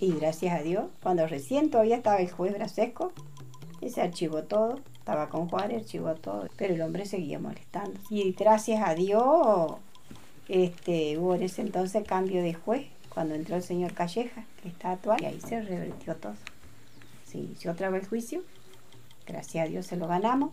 Y 0.00 0.12
gracias 0.12 0.60
a 0.60 0.62
Dios, 0.62 0.86
cuando 1.02 1.26
recién 1.26 1.70
todavía 1.70 1.96
estaba 1.96 2.18
el 2.18 2.30
juez 2.30 2.52
Brasesco, 2.52 3.12
se 3.88 4.02
archivó 4.02 4.42
todo, 4.42 4.80
estaba 4.98 5.28
con 5.28 5.48
Juárez, 5.48 5.82
archivó 5.82 6.14
todo, 6.14 6.48
pero 6.56 6.74
el 6.74 6.82
hombre 6.82 7.06
seguía 7.06 7.38
molestando. 7.38 7.98
Y 8.10 8.32
gracias 8.32 8.82
a 8.86 8.94
Dios, 8.94 9.74
este, 10.48 11.16
hubo 11.16 11.36
en 11.36 11.44
ese 11.44 11.62
entonces 11.62 12.04
cambio 12.06 12.42
de 12.42 12.54
juez, 12.54 12.86
cuando 13.08 13.34
entró 13.34 13.54
el 13.56 13.62
señor 13.62 13.94
Calleja, 13.94 14.44
que 14.62 14.68
está 14.68 14.90
actual, 14.92 15.22
y 15.22 15.26
ahí 15.26 15.40
se 15.40 15.62
revertió 15.62 16.16
todo. 16.16 16.34
Se 17.24 17.38
inició 17.38 17.70
otra 17.70 17.90
vez 17.90 18.02
el 18.02 18.08
juicio, 18.08 18.42
gracias 19.26 19.66
a 19.66 19.68
Dios 19.70 19.86
se 19.86 19.96
lo 19.96 20.08
ganamos. 20.08 20.50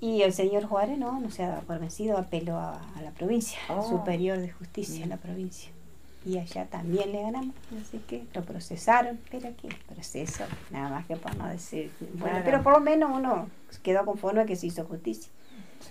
Y 0.00 0.22
el 0.22 0.32
señor 0.32 0.64
Juárez 0.64 0.98
no, 0.98 1.20
no 1.20 1.30
se 1.30 1.42
ha 1.44 1.48
dado 1.48 1.62
por 1.62 1.78
vencido, 1.78 2.16
apeló 2.16 2.56
a, 2.58 2.80
a 2.96 3.02
la 3.02 3.10
provincia, 3.10 3.58
Oh. 3.68 3.86
superior 3.88 4.38
de 4.38 4.50
justicia 4.50 5.04
a 5.04 5.08
la 5.08 5.16
provincia. 5.18 5.70
Y 6.24 6.36
allá 6.38 6.66
también 6.66 7.12
le 7.12 7.22
ganamos, 7.22 7.54
así 7.80 7.98
que 8.06 8.24
lo 8.34 8.42
procesaron, 8.42 9.18
pero 9.30 9.48
aquí 9.48 9.68
proceso, 9.88 10.44
nada 10.70 10.90
más 10.90 11.06
que 11.06 11.16
por 11.16 11.34
no 11.36 11.46
decir. 11.48 11.90
Bueno, 12.14 12.24
Claro. 12.36 12.42
pero 12.44 12.62
por 12.62 12.72
lo 12.74 12.80
menos 12.80 13.10
uno 13.14 13.48
quedó 13.82 14.04
conforme 14.04 14.44
que 14.46 14.56
se 14.56 14.66
hizo 14.66 14.84
justicia. 14.84 15.30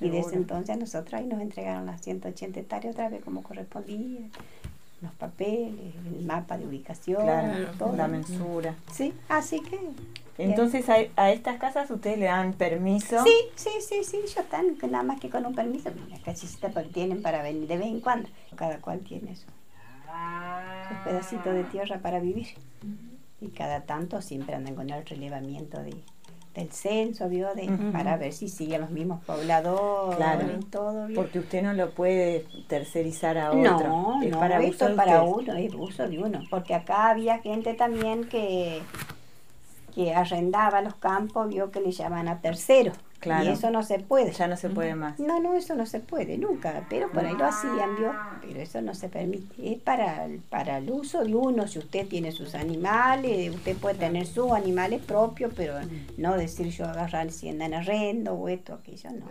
Y 0.01 0.09
de 0.09 0.19
ese 0.19 0.29
Seguro. 0.29 0.41
entonces 0.41 0.75
a 0.75 0.79
nosotros 0.79 1.13
ahí 1.15 1.25
nos 1.25 1.41
entregaron 1.41 1.87
las 1.87 2.01
180 2.01 2.59
hectáreas 2.59 2.93
otra 2.93 3.09
vez 3.09 3.23
como 3.23 3.41
correspondía, 3.41 4.19
los 5.01 5.11
papeles, 5.13 5.95
el 6.15 6.25
mapa 6.25 6.57
de 6.59 6.67
ubicación, 6.67 7.23
Claro, 7.23 7.71
todo. 7.79 7.95
la 7.95 8.07
mensura. 8.07 8.75
Sí, 8.91 9.13
así 9.29 9.61
que 9.61 9.79
Entonces 10.39 10.87
a, 10.89 10.97
a 11.17 11.31
estas 11.31 11.57
casas 11.57 11.91
ustedes 11.91 12.17
le 12.17 12.25
dan 12.25 12.53
permiso. 12.53 13.23
Sí, 13.23 13.33
sí, 13.55 13.69
sí, 13.81 14.03
sí, 14.03 14.17
yo 14.33 14.41
están 14.41 14.77
nada 14.89 15.03
más 15.03 15.19
que 15.19 15.29
con 15.29 15.45
un 15.45 15.53
permiso, 15.53 15.89
la 16.09 16.17
casita 16.19 16.69
porque 16.69 16.89
tienen 16.89 17.21
para 17.21 17.43
venir 17.43 17.67
de 17.67 17.77
vez 17.77 17.87
en 17.87 17.99
cuando. 17.99 18.29
Cada 18.55 18.77
cual 18.79 18.99
tiene 18.99 19.35
su, 19.35 19.43
sus 19.43 20.97
pedacitos 21.03 21.53
de 21.53 21.63
tierra 21.65 21.99
para 21.99 22.19
vivir. 22.19 22.47
Y 23.41 23.49
cada 23.49 23.81
tanto 23.81 24.21
siempre 24.21 24.55
andan 24.55 24.75
con 24.75 24.89
el 24.89 25.05
relevamiento 25.05 25.81
de, 25.81 25.95
del 26.55 26.71
censo, 26.71 27.29
¿vio? 27.29 27.53
De, 27.55 27.69
para 27.93 28.17
ver 28.17 28.33
si 28.33 28.49
siguen 28.49 28.81
los 28.81 28.89
mismos 28.89 29.23
pobladores 29.23 30.17
Claro, 30.17 30.47
y 30.59 30.65
todo. 30.65 31.07
¿vio? 31.07 31.15
porque 31.21 31.39
usted 31.39 31.63
no 31.63 31.73
lo 31.73 31.91
puede 31.91 32.45
tercerizar 32.67 33.37
a 33.37 33.51
otro. 33.51 33.87
No, 33.87 34.23
es 34.23 34.31
no, 34.31 34.39
para 34.39 34.61
esto 34.61 34.87
es 34.87 34.95
para 34.95 35.23
uno, 35.23 35.53
es 35.53 35.73
uso 35.73 36.07
de 36.07 36.19
uno. 36.19 36.43
Porque 36.49 36.73
acá 36.75 37.09
había 37.09 37.39
gente 37.39 37.73
también 37.75 38.27
que, 38.27 38.81
que 39.91 40.13
arrendaba 40.13 40.81
los 40.81 40.95
campos, 40.95 41.49
vio 41.49 41.71
que 41.71 41.81
le 41.81 41.91
llaman 41.91 42.27
a 42.27 42.41
tercero. 42.41 42.93
Claro. 43.19 43.49
Y 43.49 43.53
eso 43.53 43.69
no 43.69 43.83
se 43.83 43.99
puede. 43.99 44.31
Ya 44.31 44.47
no 44.47 44.55
se 44.55 44.69
puede 44.69 44.95
más. 44.95 45.19
No, 45.19 45.41
no, 45.41 45.53
eso 45.55 45.75
no 45.75 45.85
se 45.85 45.99
puede 45.99 46.37
nunca, 46.37 46.87
pero 46.89 47.11
por 47.11 47.25
ahí 47.25 47.35
lo 47.35 47.45
hacían, 47.45 47.97
¿vio? 47.97 48.13
Pero 48.41 48.61
eso 48.61 48.81
no 48.81 48.93
se 48.93 49.09
permite. 49.09 49.73
Es 49.73 49.77
para, 49.81 50.23
el- 50.25 50.39
para 50.39 50.77
el 50.77 50.89
uso 50.89 51.23
de 51.25 51.35
uno, 51.35 51.67
si 51.67 51.79
usted 51.79 52.07
tiene 52.07 52.31
sus 52.31 52.55
animales, 52.55 53.53
usted 53.53 53.75
puede 53.75 53.95
tener 53.95 54.25
sus 54.25 54.51
animales 54.53 55.01
propios, 55.03 55.51
pero 55.53 55.73
no 56.17 56.37
decir 56.37 56.67
yo 56.69 56.85
agarrar 56.85 57.29
si 57.31 57.49
andan 57.49 57.73
arrendo 57.73 58.33
o 58.35 58.47
esto, 58.47 58.73
aquello, 58.75 59.09
no. 59.11 59.25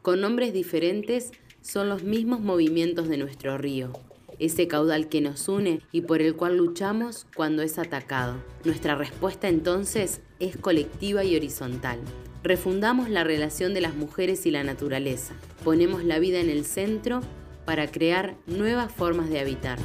Con 0.00 0.20
nombres 0.20 0.52
diferentes 0.52 1.32
son 1.62 1.88
los 1.88 2.02
mismos 2.02 2.40
movimientos 2.40 3.08
de 3.08 3.16
nuestro 3.18 3.56
río, 3.58 3.90
ese 4.38 4.68
caudal 4.68 5.08
que 5.08 5.20
nos 5.20 5.48
une 5.48 5.80
y 5.92 6.02
por 6.02 6.22
el 6.22 6.34
cual 6.36 6.56
luchamos 6.56 7.26
cuando 7.34 7.62
es 7.62 7.78
atacado. 7.78 8.36
Nuestra 8.64 8.94
respuesta 8.94 9.48
entonces 9.48 10.20
es 10.40 10.56
colectiva 10.56 11.24
y 11.24 11.36
horizontal. 11.36 11.98
Refundamos 12.42 13.08
la 13.08 13.24
relación 13.24 13.72
de 13.72 13.80
las 13.80 13.94
mujeres 13.94 14.44
y 14.44 14.50
la 14.50 14.64
naturaleza. 14.64 15.34
Ponemos 15.64 16.04
la 16.04 16.18
vida 16.18 16.40
en 16.40 16.50
el 16.50 16.64
centro 16.64 17.20
para 17.64 17.90
crear 17.90 18.36
nuevas 18.46 18.92
formas 18.92 19.30
de 19.30 19.40
habitar. 19.40 19.78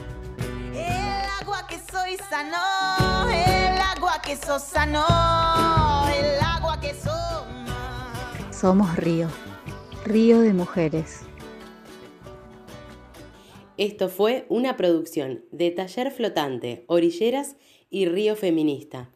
El 0.74 1.30
agua 1.42 1.66
que 1.68 1.78
soy 1.78 2.18
sano, 2.30 3.30
el 3.30 3.80
agua 3.80 4.22
que 4.22 4.36
sos 4.36 4.62
sano, 4.62 5.06
el 6.10 6.42
agua 6.44 6.80
que 6.82 6.94
sos. 6.94 7.44
Somos 8.52 8.94
río, 8.98 9.30
río 10.04 10.42
de 10.42 10.54
mujeres. 10.54 11.29
Esto 13.80 14.10
fue 14.10 14.46
una 14.50 14.76
producción 14.76 15.46
de 15.54 15.72
Taller 15.72 16.12
Flotante, 16.12 16.84
Orilleras 16.88 17.56
y 17.90 18.08
Río 18.08 18.36
Feminista. 18.36 19.10